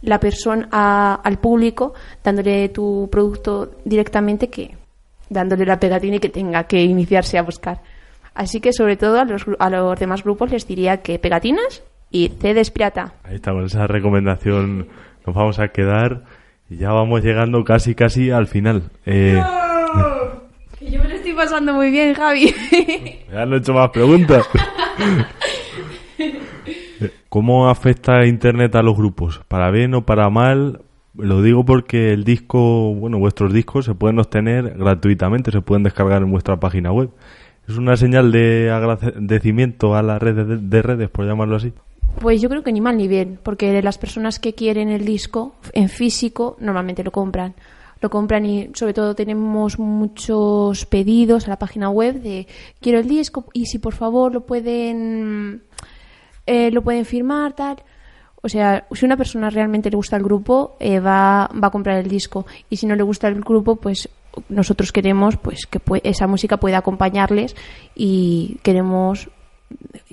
la 0.00 0.18
persona, 0.18 0.66
a- 0.72 1.20
al 1.22 1.38
público, 1.38 1.92
dándole 2.24 2.70
tu 2.70 3.08
producto 3.12 3.72
directamente 3.84 4.48
que 4.48 4.74
dándole 5.28 5.64
la 5.66 5.78
pegatina 5.78 6.16
y 6.16 6.20
que 6.20 6.28
tenga 6.30 6.64
que 6.64 6.82
iniciarse 6.82 7.38
a 7.38 7.42
buscar. 7.42 7.80
Así 8.34 8.60
que, 8.60 8.72
sobre 8.72 8.96
todo, 8.96 9.20
a 9.20 9.24
los, 9.24 9.44
a 9.58 9.68
los 9.70 9.98
demás 10.00 10.24
grupos 10.24 10.50
les 10.50 10.66
diría 10.66 11.02
que 11.02 11.18
pegatinas 11.18 11.82
y 12.10 12.28
CDs 12.40 12.70
pirata. 12.70 13.12
Ahí 13.24 13.36
estamos, 13.36 13.66
esa 13.72 13.86
recomendación 13.86 14.88
nos 15.26 15.34
vamos 15.36 15.58
a 15.58 15.68
quedar 15.68 16.24
y 16.72 16.76
ya 16.78 16.90
vamos 16.92 17.22
llegando 17.22 17.62
casi 17.64 17.94
casi 17.94 18.30
al 18.30 18.46
final. 18.46 18.84
Eh, 19.04 19.40
Que 20.78 20.90
yo 20.90 21.02
me 21.02 21.08
lo 21.08 21.14
estoy 21.14 21.34
pasando 21.34 21.74
muy 21.74 21.90
bien, 21.90 22.14
Javi. 22.14 22.54
ya 23.32 23.44
no 23.44 23.56
he 23.56 23.58
hecho 23.58 23.74
más 23.74 23.90
preguntas. 23.90 24.48
¿Cómo 27.28 27.68
afecta 27.68 28.26
Internet 28.26 28.74
a 28.74 28.82
los 28.82 28.96
grupos? 28.96 29.40
¿Para 29.48 29.70
bien 29.70 29.94
o 29.94 30.02
para 30.06 30.30
mal? 30.30 30.82
Lo 31.14 31.42
digo 31.42 31.64
porque 31.64 32.12
el 32.12 32.24
disco, 32.24 32.94
bueno, 32.94 33.18
vuestros 33.18 33.52
discos 33.52 33.84
se 33.84 33.94
pueden 33.94 34.18
obtener 34.18 34.74
gratuitamente, 34.78 35.50
se 35.50 35.60
pueden 35.60 35.82
descargar 35.82 36.22
en 36.22 36.30
vuestra 36.30 36.58
página 36.58 36.90
web. 36.90 37.10
¿Es 37.68 37.76
una 37.76 37.96
señal 37.96 38.32
de 38.32 38.70
agradecimiento 38.70 39.94
a 39.94 40.02
la 40.02 40.18
red 40.18 40.34
de, 40.34 40.56
de 40.56 40.82
redes, 40.82 41.10
por 41.10 41.26
llamarlo 41.26 41.56
así? 41.56 41.72
Pues 42.20 42.40
yo 42.40 42.48
creo 42.48 42.62
que 42.62 42.72
ni 42.72 42.80
mal 42.80 42.96
ni 42.96 43.08
bien, 43.08 43.38
porque 43.42 43.82
las 43.82 43.98
personas 43.98 44.38
que 44.38 44.54
quieren 44.54 44.90
el 44.90 45.04
disco 45.04 45.54
en 45.72 45.88
físico 45.88 46.56
normalmente 46.60 47.02
lo 47.02 47.10
compran. 47.10 47.54
Lo 48.00 48.10
compran 48.10 48.44
y 48.46 48.70
sobre 48.74 48.94
todo 48.94 49.14
tenemos 49.14 49.78
muchos 49.78 50.86
pedidos 50.86 51.46
a 51.46 51.50
la 51.50 51.58
página 51.58 51.88
web 51.88 52.20
de 52.20 52.48
quiero 52.80 52.98
el 52.98 53.08
disco 53.08 53.44
y 53.52 53.66
si 53.66 53.78
por 53.78 53.94
favor 53.94 54.32
lo 54.32 54.40
pueden 54.44 55.62
eh, 56.46 56.72
lo 56.72 56.82
pueden 56.82 57.04
firmar 57.04 57.52
tal 57.54 57.76
O 58.42 58.48
sea, 58.48 58.88
si 58.90 59.04
una 59.04 59.16
persona 59.16 59.50
realmente 59.50 59.88
le 59.88 59.96
gusta 59.96 60.16
el 60.16 60.24
grupo, 60.24 60.74
eh, 60.80 60.98
va, 60.98 61.48
va 61.62 61.68
a 61.68 61.70
comprar 61.70 61.98
el 61.98 62.08
disco. 62.08 62.44
Y 62.68 62.76
si 62.76 62.86
no 62.86 62.96
le 62.96 63.04
gusta 63.04 63.28
el 63.28 63.40
grupo, 63.40 63.76
pues 63.76 64.08
nosotros 64.48 64.92
queremos 64.92 65.36
pues 65.36 65.66
que 65.66 65.80
esa 66.04 66.26
música 66.26 66.56
pueda 66.56 66.78
acompañarles 66.78 67.54
y 67.94 68.58
queremos, 68.62 69.28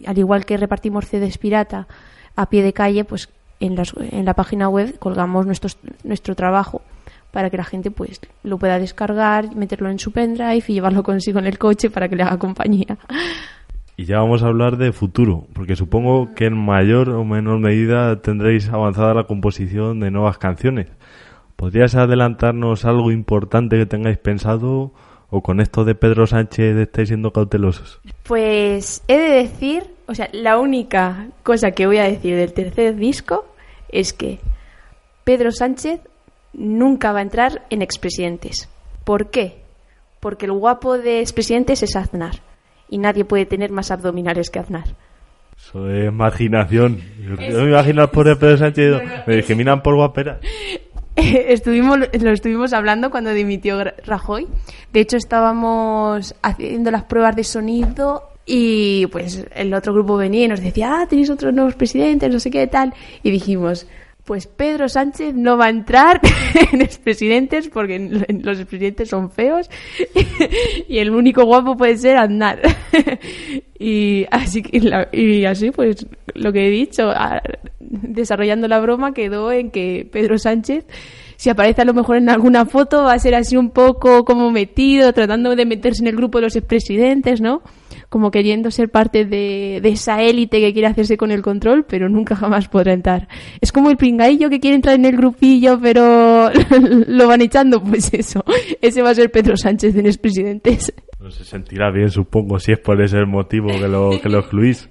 al 0.06 0.17
igual 0.17 0.45
que 0.45 0.58
repartimos 0.58 1.06
CDs 1.06 1.38
pirata 1.38 1.88
a 2.36 2.50
pie 2.50 2.63
de 2.63 2.74
calle, 2.74 3.04
pues 3.04 3.30
en, 3.60 3.76
las, 3.76 3.93
en 3.98 4.26
la 4.26 4.34
página 4.34 4.69
web 4.69 4.98
colgamos 5.00 5.45
nuestro, 5.45 5.69
nuestro 6.04 6.36
trabajo 6.36 6.82
para 7.32 7.50
que 7.50 7.58
la 7.58 7.63
gente 7.63 7.91
pues 7.91 8.22
lo 8.43 8.58
pueda 8.58 8.80
descargar, 8.80 9.56
meterlo 9.56 9.89
en 9.89 10.00
su 10.00 10.12
pendrive 10.12 10.58
y 10.67 10.74
llevarlo 10.74 11.04
consigo 11.12 11.39
en 11.39 11.48
el 11.48 11.58
coche 11.58 11.89
para 11.89 12.08
que 12.10 12.15
le 12.15 12.24
haga 12.24 12.38
compañía. 12.38 12.98
Y 13.98 14.06
ya 14.06 14.19
vamos 14.19 14.43
a 14.43 14.48
hablar 14.48 14.78
de 14.78 14.93
futuro, 14.93 15.48
porque 15.54 15.76
supongo 15.76 16.34
que 16.34 16.45
en 16.45 16.58
mayor 16.58 17.10
o 17.10 17.26
menor 17.26 17.60
medida 17.60 18.22
tendréis 18.22 18.69
avanzada 18.69 19.13
la 19.13 19.26
composición 19.26 20.00
de 20.00 20.10
nuevas 20.10 20.38
canciones. 20.38 20.88
¿Podrías 21.58 21.95
adelantarnos 21.95 22.86
algo 22.86 23.12
importante 23.12 23.78
que 23.78 23.86
tengáis 23.86 24.17
pensado 24.17 24.93
o 25.29 25.41
con 25.41 25.59
esto 25.59 25.85
de 25.85 25.95
Pedro 25.95 26.27
Sánchez 26.27 26.75
estáis 26.77 27.09
siendo 27.09 27.31
cautelosos? 27.31 27.99
Pues 28.23 29.03
he 29.07 29.17
de 29.17 29.29
decir, 29.29 29.83
o 30.07 30.15
sea, 30.15 30.29
la 30.31 30.57
única 30.57 31.27
cosa 31.43 31.71
que 31.71 31.87
voy 31.87 31.97
a 31.97 32.03
decir 32.03 32.35
del 32.35 32.53
tercer 32.53 32.95
disco 32.95 33.45
es 33.89 34.13
que 34.13 34.39
Pedro 35.23 35.51
Sánchez 35.51 36.01
nunca 36.53 37.11
va 37.11 37.19
a 37.19 37.23
entrar 37.23 37.65
en 37.69 37.81
expresidentes. 37.81 38.69
¿Por 39.03 39.29
qué? 39.29 39.61
Porque 40.19 40.45
el 40.45 40.51
guapo 40.51 40.97
de 40.97 41.21
expresidentes 41.21 41.83
es 41.83 41.95
Aznar 41.95 42.41
y 42.89 42.97
nadie 42.97 43.25
puede 43.25 43.45
tener 43.45 43.71
más 43.71 43.91
abdominales 43.91 44.49
que 44.49 44.59
Aznar. 44.59 44.95
Eso 45.55 45.89
es 45.89 46.07
imaginación. 46.07 47.01
Yo, 47.21 47.35
me 47.35 47.69
imagino 47.69 48.01
al 48.01 48.09
pobre 48.09 48.35
Pedro 48.35 48.57
Sánchez, 48.57 49.01
me 49.27 49.35
discriminan 49.35 49.83
por 49.83 49.95
guapera. 49.95 50.39
Estuvimos, 51.47 51.99
lo 51.99 52.32
estuvimos 52.32 52.73
hablando 52.73 53.12
cuando 53.12 53.34
dimitió 53.34 53.84
Rajoy. 54.05 54.47
De 54.93 55.01
hecho, 55.01 55.17
estábamos 55.17 56.34
haciendo 56.41 56.91
las 56.91 57.03
pruebas 57.03 57.36
de 57.36 57.43
sonido 57.43 58.29
y 58.45 59.05
pues 59.08 59.45
el 59.53 59.73
otro 59.73 59.93
grupo 59.93 60.15
venía 60.15 60.45
y 60.45 60.47
nos 60.47 60.62
decía, 60.62 61.01
ah, 61.01 61.08
tenéis 61.08 61.29
otros 61.29 61.53
nuevos 61.53 61.75
presidentes, 61.75 62.32
no 62.32 62.39
sé 62.39 62.49
qué 62.49 62.67
tal. 62.67 62.93
Y 63.21 63.32
dijimos, 63.32 63.86
pues 64.29 64.45
Pedro 64.45 64.87
Sánchez 64.87 65.33
no 65.33 65.57
va 65.57 65.65
a 65.65 65.69
entrar 65.69 66.21
en 66.71 66.83
expresidentes 66.83 67.67
porque 67.67 67.97
los 67.97 68.59
expresidentes 68.59 69.09
son 69.09 69.31
feos 69.31 69.67
y 70.87 70.99
el 70.99 71.09
único 71.09 71.45
guapo 71.45 71.75
puede 71.75 71.97
ser 71.97 72.15
Aznar. 72.17 72.61
y 73.79 74.27
así 74.29 74.63
y 75.11 75.45
así 75.45 75.71
pues 75.71 76.05
lo 76.35 76.53
que 76.53 76.67
he 76.67 76.69
dicho, 76.69 77.11
desarrollando 77.79 78.67
la 78.67 78.79
broma 78.79 79.15
quedó 79.15 79.51
en 79.51 79.71
que 79.71 80.07
Pedro 80.11 80.37
Sánchez 80.37 80.85
si 81.35 81.49
aparece 81.49 81.81
a 81.81 81.85
lo 81.85 81.95
mejor 81.95 82.17
en 82.17 82.29
alguna 82.29 82.67
foto 82.67 83.05
va 83.05 83.13
a 83.13 83.19
ser 83.19 83.33
así 83.33 83.57
un 83.57 83.71
poco 83.71 84.25
como 84.25 84.51
metido, 84.51 85.11
tratando 85.11 85.55
de 85.55 85.65
meterse 85.65 86.03
en 86.03 86.07
el 86.09 86.15
grupo 86.15 86.37
de 86.37 86.43
los 86.43 86.55
expresidentes, 86.55 87.41
¿no? 87.41 87.63
Como 88.10 88.32
queriendo 88.32 88.72
ser 88.72 88.89
parte 88.89 89.26
de, 89.26 89.78
esa 89.84 90.22
élite 90.22 90.60
que 90.60 90.74
quiere 90.74 90.88
hacerse 90.88 91.15
con 91.15 91.32
el 91.32 91.41
control, 91.41 91.86
pero 91.88 92.10
nunca 92.10 92.36
jamás 92.36 92.67
podrá 92.67 92.93
entrar. 92.93 93.28
Es 93.62 93.72
como 93.72 93.89
el 93.89 93.98
pringaillo 93.98 94.50
que 94.50 94.60
quiere 94.60 94.76
entrar 94.76 94.95
en 94.95 95.06
el 95.06 95.15
grupillo, 95.15 95.80
pero 95.80 96.50
lo 97.08 97.28
van 97.28 97.41
echando, 97.41 97.82
pues 97.84 98.13
eso. 98.13 98.43
Ese 98.82 99.02
va 99.02 99.12
a 99.12 99.15
ser 99.15 99.32
Pedro 99.32 99.56
Sánchez 99.56 99.95
en 99.95 100.08
expresidentes. 100.08 100.93
No 101.19 101.30
se 101.30 101.43
sentirá 101.43 101.91
bien, 101.91 102.10
supongo, 102.10 102.60
si 102.60 102.72
es 102.72 102.80
por 102.80 103.02
ese 103.02 103.26
motivo 103.26 103.67
que 103.67 103.88
lo, 103.88 104.19
que 104.22 104.30
lo 104.30 104.39
excluís. 104.39 104.89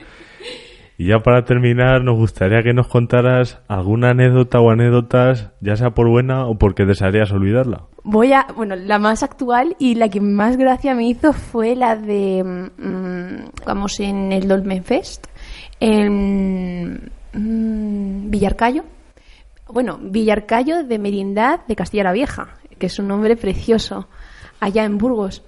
Y 1.00 1.06
ya 1.06 1.20
para 1.20 1.44
terminar, 1.44 2.02
nos 2.02 2.16
gustaría 2.16 2.64
que 2.64 2.74
nos 2.74 2.88
contaras 2.88 3.60
alguna 3.68 4.10
anécdota 4.10 4.58
o 4.58 4.68
anécdotas, 4.72 5.52
ya 5.60 5.76
sea 5.76 5.90
por 5.90 6.08
buena 6.08 6.46
o 6.46 6.58
porque 6.58 6.86
desearías 6.86 7.30
olvidarla. 7.30 7.84
Voy 8.02 8.32
a, 8.32 8.48
bueno, 8.56 8.74
la 8.74 8.98
más 8.98 9.22
actual 9.22 9.76
y 9.78 9.94
la 9.94 10.08
que 10.08 10.20
más 10.20 10.56
gracia 10.56 10.96
me 10.96 11.06
hizo 11.08 11.32
fue 11.32 11.76
la 11.76 11.94
de, 11.94 12.42
mm, 12.42 13.64
vamos, 13.64 14.00
en 14.00 14.32
el 14.32 14.48
Dolmen 14.48 14.82
Fest, 14.82 15.28
en 15.78 17.12
mm, 17.32 18.28
Villarcayo. 18.28 18.82
Bueno, 19.68 20.00
Villarcayo 20.02 20.82
de 20.82 20.98
Merindad 20.98 21.60
de 21.68 21.76
Castilla 21.76 22.02
la 22.02 22.12
Vieja, 22.12 22.56
que 22.76 22.86
es 22.86 22.98
un 22.98 23.06
nombre 23.06 23.36
precioso, 23.36 24.08
allá 24.58 24.82
en 24.82 24.98
Burgos. 24.98 25.44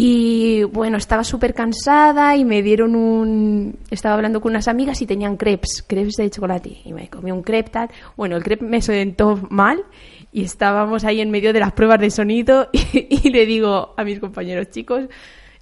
Y 0.00 0.62
bueno, 0.62 0.96
estaba 0.96 1.24
súper 1.24 1.54
cansada 1.54 2.36
y 2.36 2.44
me 2.44 2.62
dieron 2.62 2.94
un... 2.94 3.80
Estaba 3.90 4.14
hablando 4.14 4.40
con 4.40 4.52
unas 4.52 4.68
amigas 4.68 5.02
y 5.02 5.06
tenían 5.06 5.36
crepes, 5.36 5.84
crepes 5.84 6.14
de 6.14 6.30
chocolate. 6.30 6.78
Y 6.84 6.92
me 6.92 7.08
comí 7.08 7.32
un 7.32 7.42
crepe 7.42 7.70
tal. 7.70 7.90
Bueno, 8.16 8.36
el 8.36 8.44
crepe 8.44 8.64
me 8.64 8.80
sentó 8.80 9.40
mal 9.50 9.82
y 10.30 10.44
estábamos 10.44 11.02
ahí 11.02 11.20
en 11.20 11.32
medio 11.32 11.52
de 11.52 11.58
las 11.58 11.72
pruebas 11.72 11.98
de 11.98 12.12
sonido 12.12 12.68
y, 12.72 13.28
le 13.28 13.44
digo 13.44 13.94
a 13.96 14.04
mis 14.04 14.20
compañeros 14.20 14.70
chicos, 14.70 15.06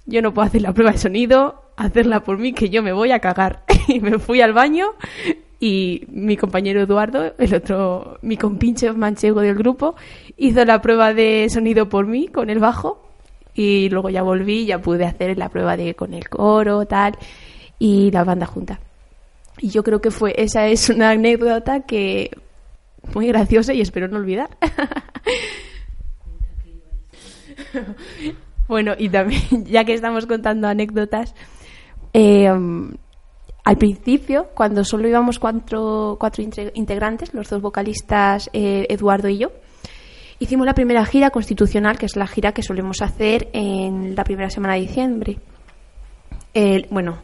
yo 0.05 0.21
no 0.21 0.35
puedo 0.35 0.47
hacer 0.47 0.61
la 0.61 0.71
prueba 0.71 0.91
de 0.91 0.99
sonido, 0.99 1.71
hacerla 1.75 2.19
por 2.19 2.37
mí 2.37 2.53
que 2.53 2.69
yo 2.69 2.83
me 2.83 2.93
voy 2.93 3.13
a 3.13 3.19
cagar. 3.19 3.63
Y 3.87 4.01
me 4.01 4.19
fui 4.19 4.41
al 4.41 4.53
baño 4.53 4.87
y 5.59 6.03
mi 6.09 6.37
compañero 6.37 6.81
Eduardo, 6.81 7.33
el 7.39 7.55
otro, 7.55 8.19
mi 8.21 8.37
compinche 8.37 8.91
manchego 8.91 9.41
del 9.41 9.55
grupo, 9.55 9.95
hizo 10.35 10.63
la 10.63 10.79
prueba 10.79 11.15
de 11.15 11.47
sonido 11.49 11.89
por 11.89 12.05
mí 12.05 12.27
con 12.27 12.51
el 12.51 12.59
bajo 12.59 13.06
y 13.57 13.89
luego 13.89 14.09
ya 14.09 14.21
volví, 14.21 14.67
ya 14.67 14.79
pude 14.79 15.05
hacer 15.05 15.37
la 15.37 15.49
prueba 15.49 15.75
de 15.75 15.95
con 15.95 16.13
el 16.13 16.29
coro, 16.29 16.85
tal, 16.85 17.17
y 17.79 18.11
la 18.11 18.23
banda 18.23 18.45
junta. 18.45 18.79
Y 19.59 19.69
yo 19.69 19.83
creo 19.83 19.99
que 19.99 20.11
fue, 20.11 20.35
esa 20.37 20.67
es 20.67 20.89
una 20.89 21.09
anécdota 21.09 21.81
que 21.81 22.29
muy 23.15 23.27
graciosa 23.27 23.73
y 23.73 23.81
espero 23.81 24.07
no 24.07 24.17
olvidar. 24.17 24.49
bueno, 28.67 28.93
y 28.95 29.09
también, 29.09 29.41
ya 29.65 29.83
que 29.83 29.95
estamos 29.95 30.27
contando 30.27 30.67
anécdotas, 30.67 31.33
eh, 32.13 32.51
al 33.67 33.77
principio, 33.77 34.47
cuando 34.53 34.85
solo 34.85 35.07
íbamos 35.07 35.39
cuatro, 35.39 36.15
cuatro 36.19 36.43
integrantes, 36.75 37.33
los 37.33 37.49
dos 37.49 37.61
vocalistas, 37.61 38.51
eh, 38.53 38.85
Eduardo 38.87 39.29
y 39.29 39.39
yo, 39.39 39.51
Hicimos 40.39 40.67
la 40.67 40.75
primera 40.75 41.03
gira 41.05 41.31
constitucional, 41.31 41.97
que 41.97 42.05
es 42.05 42.15
la 42.15 42.27
gira 42.27 42.51
que 42.51 42.61
solemos 42.61 43.01
hacer 43.01 43.49
en 43.53 44.15
la 44.15 44.23
primera 44.23 44.49
semana 44.51 44.75
de 44.75 44.81
diciembre. 44.81 45.37
bueno, 46.91 47.17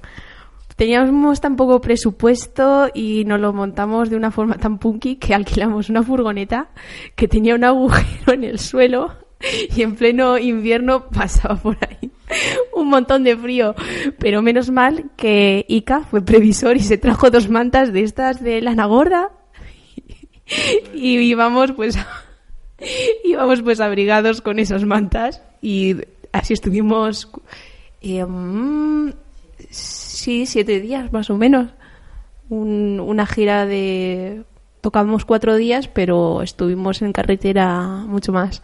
teníamos 0.76 1.40
tan 1.40 1.56
poco 1.56 1.80
presupuesto 1.80 2.90
y 2.94 3.24
nos 3.26 3.40
lo 3.40 3.54
montamos 3.54 4.10
de 4.10 4.16
una 4.16 4.32
forma 4.32 4.56
tan 4.56 4.80
punky 4.80 5.18
que 5.18 5.36
alquilamos 5.36 5.90
una 5.90 6.02
furgoneta 6.02 6.70
que 7.16 7.28
tenía 7.28 7.54
un 7.54 7.64
agujero 7.64 8.34
en 8.34 8.44
el 8.44 8.58
suelo 8.58 9.12
y 9.76 9.84
en 9.84 9.96
pleno 9.96 10.38
invierno 10.40 11.08
pasaba 11.10 11.56
por 11.56 11.78
ahí 11.82 12.12
un 12.76 12.90
montón 12.90 13.24
de 13.24 13.38
frío. 13.38 13.76
Pero 14.18 14.42
menos 14.42 14.72
mal 14.72 15.12
que 15.16 15.66
Ica 15.68 16.02
fue 16.02 16.26
previsor 16.26 16.78
y 16.78 16.82
se 16.82 16.98
trajo 16.98 17.30
dos 17.30 17.50
mantas 17.50 17.94
de 17.94 18.02
estas 18.02 18.44
de 18.44 18.62
lana 18.62 18.86
gorda 18.86 19.32
y 20.96 21.18
íbamos 21.20 21.74
pues 21.74 21.98
íbamos 23.24 23.62
pues 23.62 23.80
abrigados 23.80 24.42
con 24.42 24.60
esas 24.60 24.86
mantas 24.86 25.42
y 25.62 25.98
así 26.32 26.54
estuvimos 26.54 27.30
eh, 28.02 28.26
mm, 28.26 29.12
sí 29.70 30.46
siete 30.46 30.80
días 30.80 31.12
más 31.12 31.30
o 31.30 31.38
menos. 31.38 31.70
Una 32.50 33.26
gira 33.26 33.66
de 33.66 34.44
tocamos 34.82 35.26
cuatro 35.26 35.56
días 35.56 35.88
pero 35.88 36.42
estuvimos 36.42 37.02
en 37.02 37.14
carretera 37.14 37.80
mucho 38.06 38.32
más. 38.32 38.62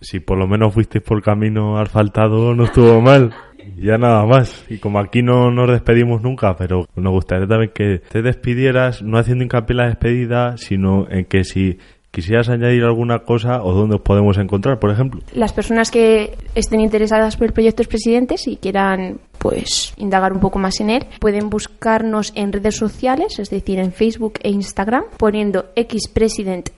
Si 0.00 0.20
por 0.20 0.38
lo 0.38 0.46
menos 0.46 0.72
fuisteis 0.72 1.02
por 1.02 1.22
camino 1.22 1.78
asfaltado 1.78 2.54
no 2.54 2.64
estuvo 2.64 3.00
mal. 3.00 3.34
Ya 3.76 3.98
nada 3.98 4.24
más. 4.24 4.64
Y 4.68 4.78
como 4.78 5.00
aquí 5.00 5.22
no 5.22 5.50
nos 5.50 5.68
despedimos 5.70 6.22
nunca, 6.22 6.56
pero 6.56 6.86
nos 6.94 7.12
gustaría 7.12 7.48
también 7.48 7.72
que 7.74 7.98
te 7.98 8.22
despidieras, 8.22 9.02
no 9.02 9.18
haciendo 9.18 9.42
hincapié 9.42 9.74
en 9.74 9.76
la 9.78 9.86
despedida, 9.88 10.56
sino 10.56 11.10
en 11.10 11.24
que 11.24 11.42
si 11.42 11.78
¿Quisieras 12.16 12.48
añadir 12.48 12.82
alguna 12.82 13.18
cosa 13.18 13.62
o 13.62 13.74
dónde 13.74 13.96
os 13.96 14.00
podemos 14.00 14.38
encontrar, 14.38 14.78
por 14.78 14.90
ejemplo? 14.90 15.20
Las 15.34 15.52
personas 15.52 15.90
que 15.90 16.34
estén 16.54 16.80
interesadas 16.80 17.36
por 17.36 17.48
el 17.48 17.52
proyecto 17.52 17.84
Presidentes 17.84 18.48
y 18.48 18.56
quieran 18.56 19.20
pues 19.36 19.92
indagar 19.98 20.32
un 20.32 20.40
poco 20.40 20.58
más 20.58 20.80
en 20.80 20.88
él, 20.88 21.04
pueden 21.20 21.50
buscarnos 21.50 22.32
en 22.34 22.54
redes 22.54 22.74
sociales, 22.74 23.38
es 23.38 23.50
decir, 23.50 23.78
en 23.78 23.92
Facebook 23.92 24.38
e 24.42 24.48
Instagram, 24.48 25.04
poniendo 25.18 25.66
xpresidentx 25.76 26.72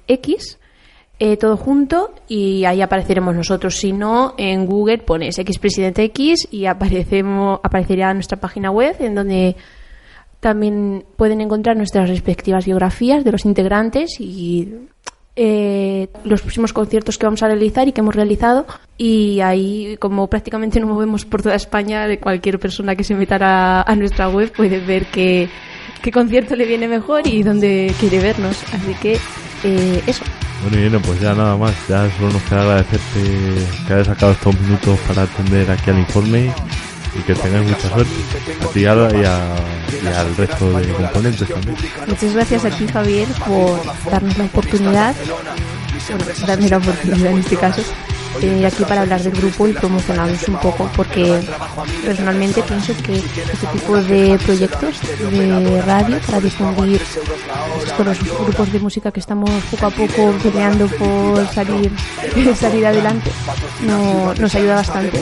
eh, 1.21 1.37
todo 1.37 1.57
junto 1.57 2.15
y 2.27 2.65
ahí 2.65 2.83
apareceremos 2.83 3.33
nosotros. 3.37 3.77
Si 3.77 3.93
no, 3.93 4.35
en 4.39 4.67
Google 4.67 4.99
pones 4.99 5.37
xpresidentx 5.37 6.49
y 6.51 6.67
aparecemos, 6.67 7.61
aparecerá 7.63 8.13
nuestra 8.13 8.41
página 8.41 8.73
web 8.73 8.97
en 8.99 9.15
donde 9.15 9.55
también 10.41 11.05
pueden 11.17 11.41
encontrar 11.41 11.77
nuestras 11.77 12.09
respectivas 12.09 12.67
biografías 12.67 13.25
de 13.25 13.33
los 13.33 13.45
integrantes 13.45 14.21
y 14.21 14.73
eh, 15.41 16.09
los 16.25 16.43
próximos 16.43 16.73
conciertos 16.73 17.17
que 17.17 17.25
vamos 17.25 17.45
a 17.45 17.47
realizar 17.47 17.87
y 17.87 17.93
que 17.93 18.01
hemos 18.01 18.17
realizado. 18.17 18.67
Y 18.97 19.39
ahí, 19.41 19.97
como 20.01 20.27
prácticamente 20.27 20.81
nos 20.81 20.89
movemos 20.91 21.25
por 21.25 21.43
toda 21.43 21.55
España, 21.55 22.09
cualquier 22.19 22.59
persona 22.59 22.97
que 22.97 23.05
se 23.05 23.15
meta 23.15 23.83
a, 23.83 23.95
nuestra 23.95 24.29
web 24.29 24.51
puede 24.51 24.81
ver 24.81 25.07
que 25.07 25.49
qué 26.03 26.11
concierto 26.11 26.57
le 26.57 26.67
viene 26.67 26.89
mejor 26.89 27.25
y 27.25 27.45
dónde 27.45 27.95
quiere 28.01 28.19
vernos. 28.19 28.65
Así 28.75 28.95
que 29.01 29.13
eh, 29.63 30.03
eso. 30.09 30.25
Bueno, 30.63 30.77
Irene, 30.77 30.99
pues 30.99 31.21
ya 31.21 31.33
nada 31.35 31.57
más. 31.57 31.73
Ya 31.89 32.11
solo 32.17 32.33
nos 32.33 32.43
queda 32.43 32.63
agradecerte 32.63 33.21
que 33.87 33.95
hayas 33.95 34.07
sacado 34.09 34.33
estos 34.33 34.61
minutos 34.61 34.99
para 35.07 35.23
atender 35.23 35.71
aquí 35.71 35.91
al 35.91 36.01
informe 36.01 36.53
y 37.15 37.23
que 37.23 37.35
tengáis 37.35 37.69
mucha 37.69 37.89
suerte. 37.89 38.13
A 38.63 38.67
ti 38.73 38.81
y, 38.81 38.85
a- 38.87 39.55
y 40.03 40.07
al 40.07 40.37
resto 40.37 40.79
de 40.79 40.89
componentes 40.93 41.49
también. 41.49 41.77
Muchas 42.07 42.35
gracias 42.35 42.65
a 42.65 42.71
ti, 42.71 42.87
Javier, 42.89 43.29
por 43.47 43.81
darnos 44.11 44.39
la 44.39 44.45
oportunidad, 44.45 45.15
bueno, 45.27 46.25
darme 46.47 46.69
la 46.69 46.77
oportunidad 46.79 47.33
en 47.33 47.39
este 47.39 47.57
caso, 47.57 47.83
eh, 48.43 48.67
aquí 48.67 48.85
para 48.85 49.03
hablar 49.03 49.23
del 49.23 49.33
grupo 49.33 49.67
y 49.69 49.73
promocionarnos 49.73 50.47
un 50.49 50.57
poco, 50.59 50.91
porque 50.97 51.41
personalmente 52.05 52.63
pienso 52.63 52.93
que 53.03 53.17
este 53.17 53.67
tipo 53.73 53.97
de 53.97 54.39
proyectos 54.45 54.97
de 55.31 55.83
radio 55.83 56.19
para 56.27 56.41
difundir 56.41 57.01
pues, 57.79 57.93
con 57.93 58.07
los 58.07 58.19
grupos 58.23 58.73
de 58.73 58.79
música 58.81 59.11
que 59.13 59.21
estamos 59.21 59.51
poco 59.71 59.87
a 59.87 59.91
poco 59.91 60.33
peleando 60.43 60.87
por 60.89 61.47
salir, 61.53 61.91
salir 62.59 62.87
adelante 62.87 63.31
no, 63.87 64.35
nos 64.35 64.55
ayuda 64.55 64.77
bastante 64.77 65.21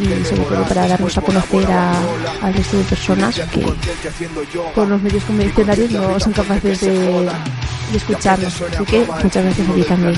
y 0.00 0.24
sobre 0.24 0.42
todo 0.44 0.62
para 0.64 0.86
darnos 0.88 1.16
a 1.18 1.20
conocer 1.20 1.66
a- 1.70 1.94
al 2.42 2.54
resto 2.54 2.78
de 2.78 2.84
personas 2.84 3.34
que 3.52 3.66
por 4.74 4.88
los 4.88 5.00
medios 5.02 5.24
convencionales 5.24 5.90
no 5.90 6.18
son 6.20 6.32
capaces 6.32 6.80
de, 6.80 7.28
de 7.90 7.96
escucharnos. 7.96 8.62
Así 8.62 8.84
que 8.84 8.98
muchas 9.22 9.44
gracias 9.44 9.68
a 9.68 9.74
ti 9.74 9.82
también. 9.82 10.14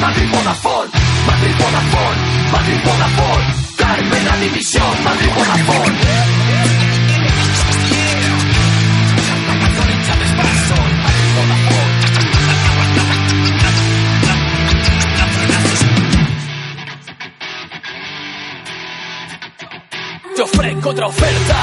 Madrid 0.00 0.34
Madrid 2.52 2.78
Madrid 3.72 4.38
división, 4.40 5.04
Madrid. 5.04 6.47
Te 20.38 20.44
ofrezco 20.44 20.90
otra 20.90 21.08
oferta, 21.08 21.56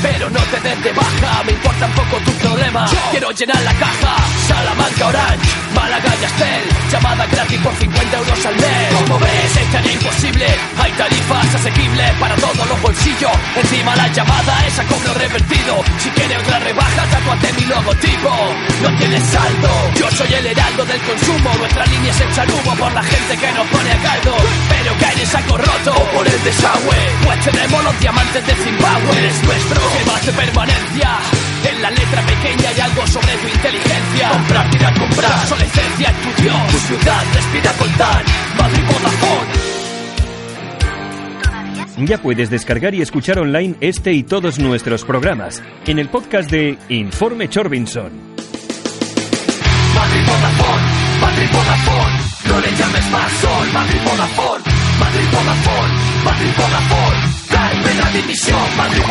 pero 0.00 0.30
no 0.30 0.40
te 0.40 0.60
des 0.60 0.82
de 0.82 0.92
baja, 0.92 1.42
me 1.44 1.52
importa 1.52 1.84
un 1.84 1.92
poco 1.92 2.16
tu 2.24 2.32
problema. 2.38 2.86
Quiero 3.10 3.30
llenar 3.30 3.60
la 3.60 3.74
caja, 3.74 4.16
Salamanca 4.48 5.06
Orange, 5.06 5.50
Málaga 5.74 6.14
y 6.16 6.92
llamada 6.92 7.26
gratis 7.26 7.60
por 7.60 7.74
50 7.74 8.18
euros 8.18 8.46
al 8.46 8.56
mes. 8.56 8.94
Como 9.02 9.18
ves, 9.18 9.56
estaría 9.56 9.92
imposible, 9.92 10.46
hay 10.78 10.92
tarifas 10.92 11.54
asequibles 11.56 12.10
para 12.20 12.34
todos 12.36 12.68
los 12.68 12.80
bolsillos. 12.80 13.32
Encima 13.56 13.96
la 13.96 14.08
llamada 14.08 14.66
es 14.66 14.78
a 14.78 14.84
cobro 14.84 15.12
revertido. 15.12 15.82
Si 15.98 16.08
quieres 16.10 16.38
otra 16.38 16.58
rebaja, 16.60 17.04
tatuate 17.10 17.52
mi 17.52 17.64
logotipo. 17.66 18.30
No 18.82 18.96
tienes 18.96 19.22
saldo, 19.24 19.68
yo 19.94 20.10
soy 20.10 20.32
el 20.32 20.46
heraldo 20.46 20.84
del 20.86 21.00
consumo. 21.02 21.50
Nuestra 21.58 21.84
línea 21.84 22.10
es 22.10 22.20
echar 22.20 22.50
humo 22.50 22.74
por 22.76 22.92
la 22.92 23.02
gente 23.02 23.36
que 23.36 23.52
nos 23.52 23.66
pone 23.68 23.92
a 23.92 23.98
caldo. 23.98 24.36
Pero 24.70 24.96
cae 25.00 25.20
en 25.20 25.26
saco 25.26 25.58
roto 25.58 25.92
o 25.92 26.04
por 26.16 26.26
el 26.26 26.44
desagüe. 26.44 27.02
Pues 27.24 27.40
tenemos 27.44 27.84
los 27.84 28.00
diamantes 28.00 28.21
de 28.30 28.54
Zimbabue. 28.54 29.18
Eres 29.18 29.42
nuestro, 29.42 29.80
que 29.98 30.04
más 30.06 30.26
de 30.26 30.32
permanencia. 30.32 31.18
En 31.68 31.82
la 31.82 31.90
letra 31.90 32.22
pequeña 32.22 32.68
hay 32.70 32.80
algo 32.80 33.06
sobre 33.06 33.36
tu 33.36 33.48
inteligencia. 33.48 34.30
Comprar, 34.30 34.70
tirar, 34.70 34.98
comprar. 34.98 35.32
Obsolescencia 35.42 36.08
en 36.08 36.16
tu 36.16 36.42
Dios. 36.42 36.56
Tu 36.70 36.78
ciudad 36.78 37.24
respira 37.34 37.72
coltán. 37.72 38.24
Madrid 38.56 38.84
Vodafone. 38.86 39.52
Ya 42.06 42.18
puedes 42.18 42.48
descargar 42.48 42.94
y 42.94 43.02
escuchar 43.02 43.38
online 43.38 43.74
este 43.80 44.12
y 44.12 44.22
todos 44.22 44.58
nuestros 44.58 45.04
programas 45.04 45.62
en 45.86 45.98
el 45.98 46.08
podcast 46.08 46.50
de 46.50 46.78
Informe 46.88 47.48
Chorbinson. 47.50 48.12
Madrid 49.94 50.26
Vodafone, 50.26 50.82
Madrid 51.20 51.48
Vodafone, 51.52 52.18
no 52.48 52.60
le 52.60 52.76
llames 52.76 53.10
más 53.10 53.32
sol, 53.32 53.68
Madrid 53.74 54.00
Vodafone, 54.04 54.64
Madrid 54.98 55.28
Vodafone, 55.32 55.92
Madrid 56.24 56.50
Vodafone, 56.56 57.41
Carmen 57.62 57.96
la 57.96 58.10
división, 58.10 58.76
Madrid 58.76 59.02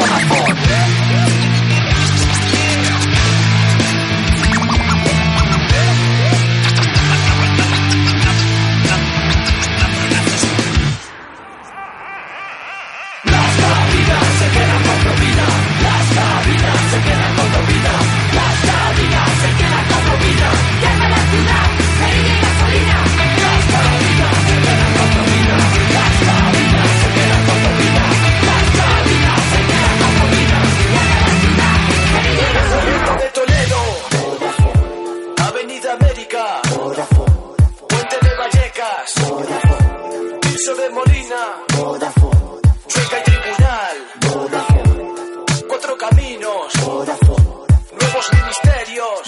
Nuevos 48.22 48.34
Ministerios, 48.34 49.22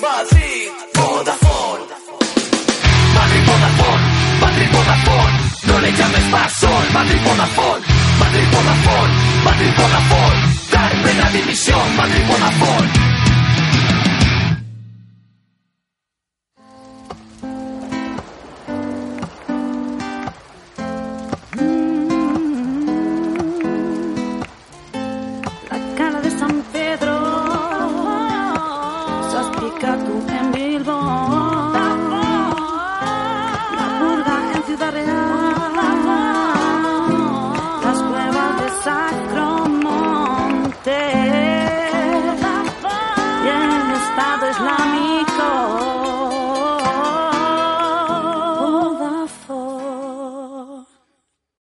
Madrid, 0.00 0.70
Vodafone. 0.94 1.84
Madrid, 3.14 3.42
Vodafone, 3.46 4.04
Madrid, 4.40 4.68
Vodafone, 4.72 5.38
no 5.66 5.80
le 5.80 5.92
llames 5.92 6.30
más 6.30 6.52
sol, 6.54 6.90
Madrid, 6.94 7.20
Vodafone, 7.24 7.86
Madrid, 8.18 8.48
Vodafone, 8.52 9.14
Madrid, 9.44 9.72
Vodafone, 9.76 10.40
Carmen 10.70 11.18
la 11.18 11.30
división, 11.30 11.96
Madrid, 11.96 12.26
Vodafone. 12.26 13.15